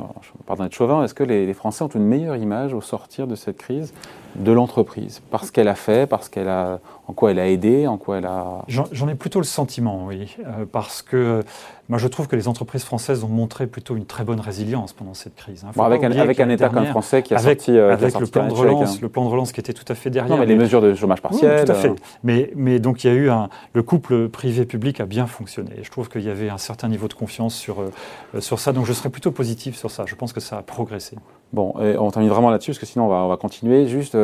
pardon 0.47 0.65
d'être 0.65 0.75
chauvin, 0.75 1.05
est-ce 1.05 1.15
que 1.15 1.25
les, 1.25 1.45
les, 1.45 1.55
Français 1.55 1.85
ont 1.85 1.89
une 1.89 2.05
meilleure 2.05 2.37
image 2.37 2.73
au 2.73 2.81
sortir 2.81 3.27
de 3.27 3.35
cette 3.35 3.59
crise 3.59 3.93
de 4.35 4.51
l'entreprise? 4.51 5.21
Parce 5.31 5.51
qu'elle 5.51 5.69
a 5.69 5.75
fait, 5.75 6.09
parce 6.09 6.31
qu'elle 6.31 6.49
a, 6.49 6.81
en 7.07 7.13
quoi 7.13 7.33
elle 7.33 7.39
a 7.39 7.49
aidé, 7.49 7.87
en 7.87 7.99
quoi 7.99 8.19
elle 8.19 8.27
a... 8.27 8.65
J'en 8.69 9.09
ai 9.09 9.15
plutôt 9.15 9.39
le 9.39 9.45
sentiment, 9.45 10.07
oui, 10.07 10.35
euh, 10.47 10.65
parce 10.71 11.03
que 11.03 11.43
moi, 11.91 11.99
je 11.99 12.09
trouve 12.09 12.29
que 12.29 12.37
les 12.37 12.49
entreprises 12.49 12.83
françaises 12.83 13.25
ont 13.25 13.29
montré 13.29 13.67
plutôt 13.67 13.95
une 13.95 14.07
très 14.07 14.25
bonne 14.25 14.41
résilience 14.41 14.95
pendant 14.95 15.13
cette 15.13 15.35
crise. 15.35 15.65
Hein. 15.65 15.79
avec, 15.79 16.03
un, 16.03 16.11
avec 16.13 16.41
un, 16.41 16.49
État 16.55 16.69
comme 16.69 16.87
français 16.87 17.23
qui 17.23 17.35
a 17.35 17.39
sorti, 17.39 17.77
euh, 17.77 17.93
avec 17.93 18.19
le 18.19 18.27
plan 18.27 18.47
de 18.47 18.53
relance, 18.53 18.97
hein. 18.97 18.99
le 19.03 19.09
plan 19.09 19.25
de 19.25 19.31
relance 19.31 19.53
qui 19.53 19.61
était 19.61 19.73
tout 19.73 19.85
à 19.89 19.95
fait 19.95 20.11
derrière. 20.11 20.35
Non, 20.35 20.41
mais, 20.41 20.47
les 20.47 20.55
mesures 20.55 20.81
de 20.81 20.95
chômage 20.95 21.21
partiel. 21.21 21.59
Oui, 21.59 21.65
tout 21.65 21.73
à 21.73 21.75
fait. 21.75 21.89
Euh. 21.89 21.95
Mais, 22.23 22.51
mais 22.57 22.79
donc 22.79 23.05
il 23.05 23.09
y 23.09 23.11
a 23.11 23.15
eu 23.15 23.31
un, 23.31 23.49
le 23.73 23.83
couple 23.83 24.29
privé-public 24.29 25.01
a 25.01 25.07
bien 25.07 25.27
fonctionné. 25.27 25.77
Je 25.83 25.91
trouve 25.91 26.09
qu'il 26.09 26.23
y 26.23 26.31
avait 26.31 26.51
un 26.51 26.59
certain 26.59 26.89
niveau 26.89 27.09
de 27.09 27.15
confiance 27.15 27.55
sur 27.55 27.81
euh, 27.81 28.41
sur 28.41 28.59
ça. 28.59 28.73
Donc 28.73 28.87
je 28.87 28.93
serais 28.93 29.11
plutôt 29.11 29.31
positif 29.31 29.77
sur 29.77 29.91
ça. 29.91 30.05
Je 30.07 30.15
pense 30.15 30.33
que 30.33 30.41
ça 30.41 30.59
a 30.59 30.63
progressé. 30.63 31.17
Bon, 31.53 31.75
on 31.77 32.11
termine 32.11 32.31
vraiment 32.31 32.51
là-dessus 32.51 32.73
parce 32.73 32.81
que 32.81 32.87
sinon 32.87 33.05
on 33.05 33.09
va, 33.09 33.17
on 33.17 33.29
va 33.29 33.37
continuer. 33.37 33.87
Juste 33.87 34.17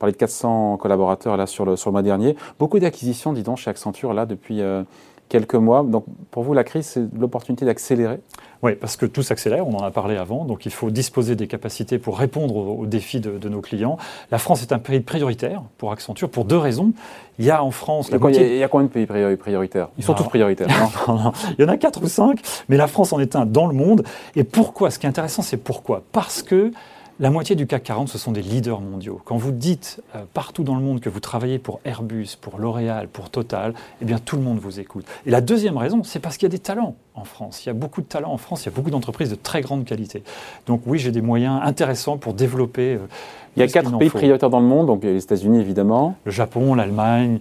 parler 0.00 0.12
de 0.12 0.16
400 0.16 0.76
collaborateurs 0.78 1.36
là 1.36 1.46
sur 1.46 1.64
le 1.64 1.76
sur 1.76 1.90
le 1.90 1.92
mois 1.92 2.02
dernier. 2.02 2.36
Beaucoup 2.58 2.80
d'acquisitions, 2.80 3.32
dis 3.32 3.44
donc, 3.44 3.58
chez 3.58 3.70
Accenture 3.70 4.12
là 4.12 4.26
depuis 4.26 4.60
quelques 5.28 5.54
mois. 5.54 5.82
Donc 5.82 6.04
pour 6.30 6.42
vous, 6.42 6.54
la 6.54 6.64
crise, 6.64 6.86
c'est 6.86 7.02
l'opportunité 7.18 7.64
d'accélérer. 7.64 8.20
Oui, 8.62 8.74
parce 8.76 8.96
que 8.96 9.04
tout 9.04 9.22
s'accélère, 9.22 9.68
on 9.68 9.76
en 9.76 9.84
a 9.84 9.90
parlé 9.90 10.16
avant, 10.16 10.46
donc 10.46 10.64
il 10.64 10.72
faut 10.72 10.90
disposer 10.90 11.36
des 11.36 11.46
capacités 11.46 11.98
pour 11.98 12.18
répondre 12.18 12.56
aux, 12.56 12.86
défis 12.86 13.20
de, 13.20 13.48
nos 13.48 13.60
clients. 13.60 13.98
La 14.30 14.38
France 14.38 14.62
est 14.62 14.72
un 14.72 14.78
pays 14.78 15.00
prioritaire 15.00 15.62
pour 15.76 15.92
Accenture 15.92 16.30
pour 16.30 16.46
deux 16.46 16.56
raisons. 16.56 16.92
Il 17.38 17.44
y 17.44 17.50
a 17.50 17.62
en 17.62 17.70
France... 17.70 18.08
Il 18.10 18.18
y 18.34 18.38
a, 18.38 18.46
il 18.46 18.56
y 18.56 18.62
a 18.62 18.68
combien 18.68 18.86
de 18.86 18.92
pays 18.92 19.36
prioritaires? 19.36 19.88
Ils 19.98 20.04
sont 20.04 20.14
tous 20.14 20.24
prioritaires, 20.24 20.68
non, 21.08 21.32
Il 21.58 21.62
y 21.62 21.68
en 21.68 21.68
a 21.68 21.76
quatre 21.76 22.02
ou 22.02 22.08
cinq, 22.08 22.40
mais 22.70 22.78
la 22.78 22.86
France 22.86 23.12
en 23.12 23.20
est 23.20 23.36
un 23.36 23.44
dans 23.44 23.66
le 23.66 23.74
monde. 23.74 24.02
Et 24.34 24.44
pourquoi? 24.44 24.90
Ce 24.90 24.98
qui 24.98 25.04
est 25.04 25.10
intéressant, 25.10 25.42
c'est 25.42 25.58
pourquoi? 25.58 26.02
Parce 26.12 26.42
que 26.42 26.72
la 27.20 27.30
moitié 27.30 27.54
du 27.54 27.66
CAC 27.66 27.84
40, 27.84 28.08
ce 28.08 28.18
sont 28.18 28.32
des 28.32 28.42
leaders 28.42 28.80
mondiaux. 28.80 29.20
Quand 29.24 29.36
vous 29.36 29.52
dites 29.52 30.02
euh, 30.16 30.24
partout 30.32 30.64
dans 30.64 30.74
le 30.74 30.80
monde 30.80 31.00
que 31.00 31.08
vous 31.08 31.20
travaillez 31.20 31.60
pour 31.60 31.80
Airbus, 31.84 32.30
pour 32.40 32.58
L'Oréal, 32.58 33.08
pour 33.08 33.30
Total, 33.30 33.72
eh 34.02 34.04
bien 34.04 34.18
tout 34.18 34.36
le 34.36 34.42
monde 34.42 34.58
vous 34.58 34.80
écoute. 34.80 35.06
Et 35.24 35.30
la 35.30 35.40
deuxième 35.40 35.76
raison, 35.76 36.02
c'est 36.02 36.18
parce 36.18 36.36
qu'il 36.36 36.46
y 36.46 36.50
a 36.50 36.56
des 36.56 36.58
talents 36.58 36.96
en 37.14 37.24
France. 37.24 37.64
Il 37.64 37.68
y 37.68 37.70
a 37.70 37.74
beaucoup 37.74 38.00
de 38.00 38.06
talents 38.06 38.32
en 38.32 38.36
France, 38.36 38.64
il 38.64 38.66
y 38.66 38.72
a 38.72 38.74
beaucoup 38.74 38.90
d'entreprises 38.90 39.30
de 39.30 39.36
très 39.36 39.60
grande 39.60 39.84
qualité. 39.84 40.24
Donc 40.66 40.82
oui, 40.86 40.98
j'ai 40.98 41.12
des 41.12 41.20
moyens 41.20 41.60
intéressants 41.62 42.18
pour 42.18 42.34
développer. 42.34 42.94
Euh, 42.94 43.06
il 43.56 43.60
y 43.60 43.62
a 43.62 43.68
quatre 43.68 43.96
pays 43.98 44.10
prioritaires 44.10 44.50
dans 44.50 44.58
le 44.58 44.66
monde, 44.66 44.88
donc 44.88 45.04
les 45.04 45.22
États-Unis 45.22 45.60
évidemment. 45.60 46.16
Le 46.24 46.32
Japon, 46.32 46.74
l'Allemagne 46.74 47.38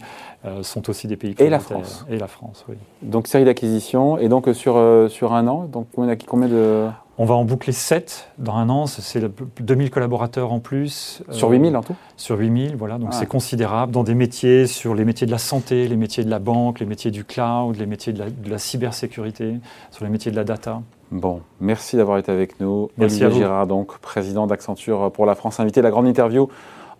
sont 0.62 0.89
aussi 0.89 1.08
des 1.08 1.17
pays. 1.17 1.36
Et 1.39 1.49
la 1.49 1.60
France. 1.60 2.06
Et 2.10 2.17
la 2.17 2.27
France, 2.27 2.65
oui. 2.67 2.75
Donc 3.01 3.27
série 3.27 3.45
d'acquisitions, 3.45 4.17
et 4.17 4.29
donc 4.29 4.49
sur, 4.53 4.82
sur 5.10 5.34
un 5.34 5.47
an, 5.47 5.65
donc 5.71 5.88
on 5.97 6.08
a 6.08 6.15
combien 6.15 6.47
de... 6.47 6.88
On 7.19 7.25
va 7.25 7.36
en 7.36 7.45
boucler 7.45 7.73
7 7.73 8.32
dans 8.39 8.56
un 8.56 8.69
an, 8.69 8.88
c'est 8.88 9.23
2000 9.62 9.91
collaborateurs 9.91 10.51
en 10.51 10.60
plus. 10.60 11.21
Sur 11.29 11.51
8000 11.51 11.77
en 11.77 11.84
tout? 11.84 11.95
Sur 12.17 12.39
8000, 12.39 12.75
voilà, 12.75 12.97
donc 12.97 13.13
c'est 13.13 13.27
considérable 13.27 13.91
dans 13.91 14.03
des 14.03 14.15
métiers, 14.15 14.65
sur 14.65 14.95
les 14.95 15.06
métiers 15.06 15.27
de 15.27 15.32
la 15.32 15.38
santé, 15.38 15.88
les 15.88 15.95
métiers 15.95 16.23
de 16.23 16.32
la 16.32 16.39
banque, 16.39 16.79
les 16.79 16.88
métiers 16.88 17.12
du 17.12 17.23
cloud, 17.23 17.75
les 17.77 17.86
métiers 17.86 18.13
de 18.13 18.49
la, 18.49 18.58
cybersécurité, 18.58 19.60
sur 19.91 20.06
les 20.06 20.10
métiers 20.10 20.32
de 20.32 20.36
la 20.36 20.43
data. 20.43 20.82
Bon, 21.12 21.41
merci 21.62 21.97
d'avoir 21.97 22.17
été 22.17 22.32
avec 22.32 22.60
nous. 22.60 22.89
Merci 22.97 23.23
Olivier 23.23 23.43
Gérard, 23.43 23.67
donc 23.67 23.99
président 23.99 24.47
d'Accenture 24.47 25.12
pour 25.12 25.27
la 25.27 25.36
France, 25.36 25.60
invité 25.60 25.84
la 25.84 25.91
grande 25.91 26.08
interview 26.08 26.49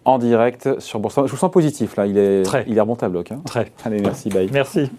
en 0.06 0.18
direct 0.18 0.80
sur 0.80 1.00
Bourse. 1.00 1.16
Je 1.16 1.32
vous 1.32 1.38
sens 1.38 1.52
positif 1.52 1.96
là, 1.96 2.06
il 2.06 2.18
est, 2.18 2.44
il 2.68 2.78
est 2.78 2.82
remontable. 2.82 3.18
Hein 3.18 3.42
Très. 3.46 3.72
Allez, 3.86 4.02
merci, 4.02 4.30
bye. 4.30 4.50
Merci. 4.52 4.90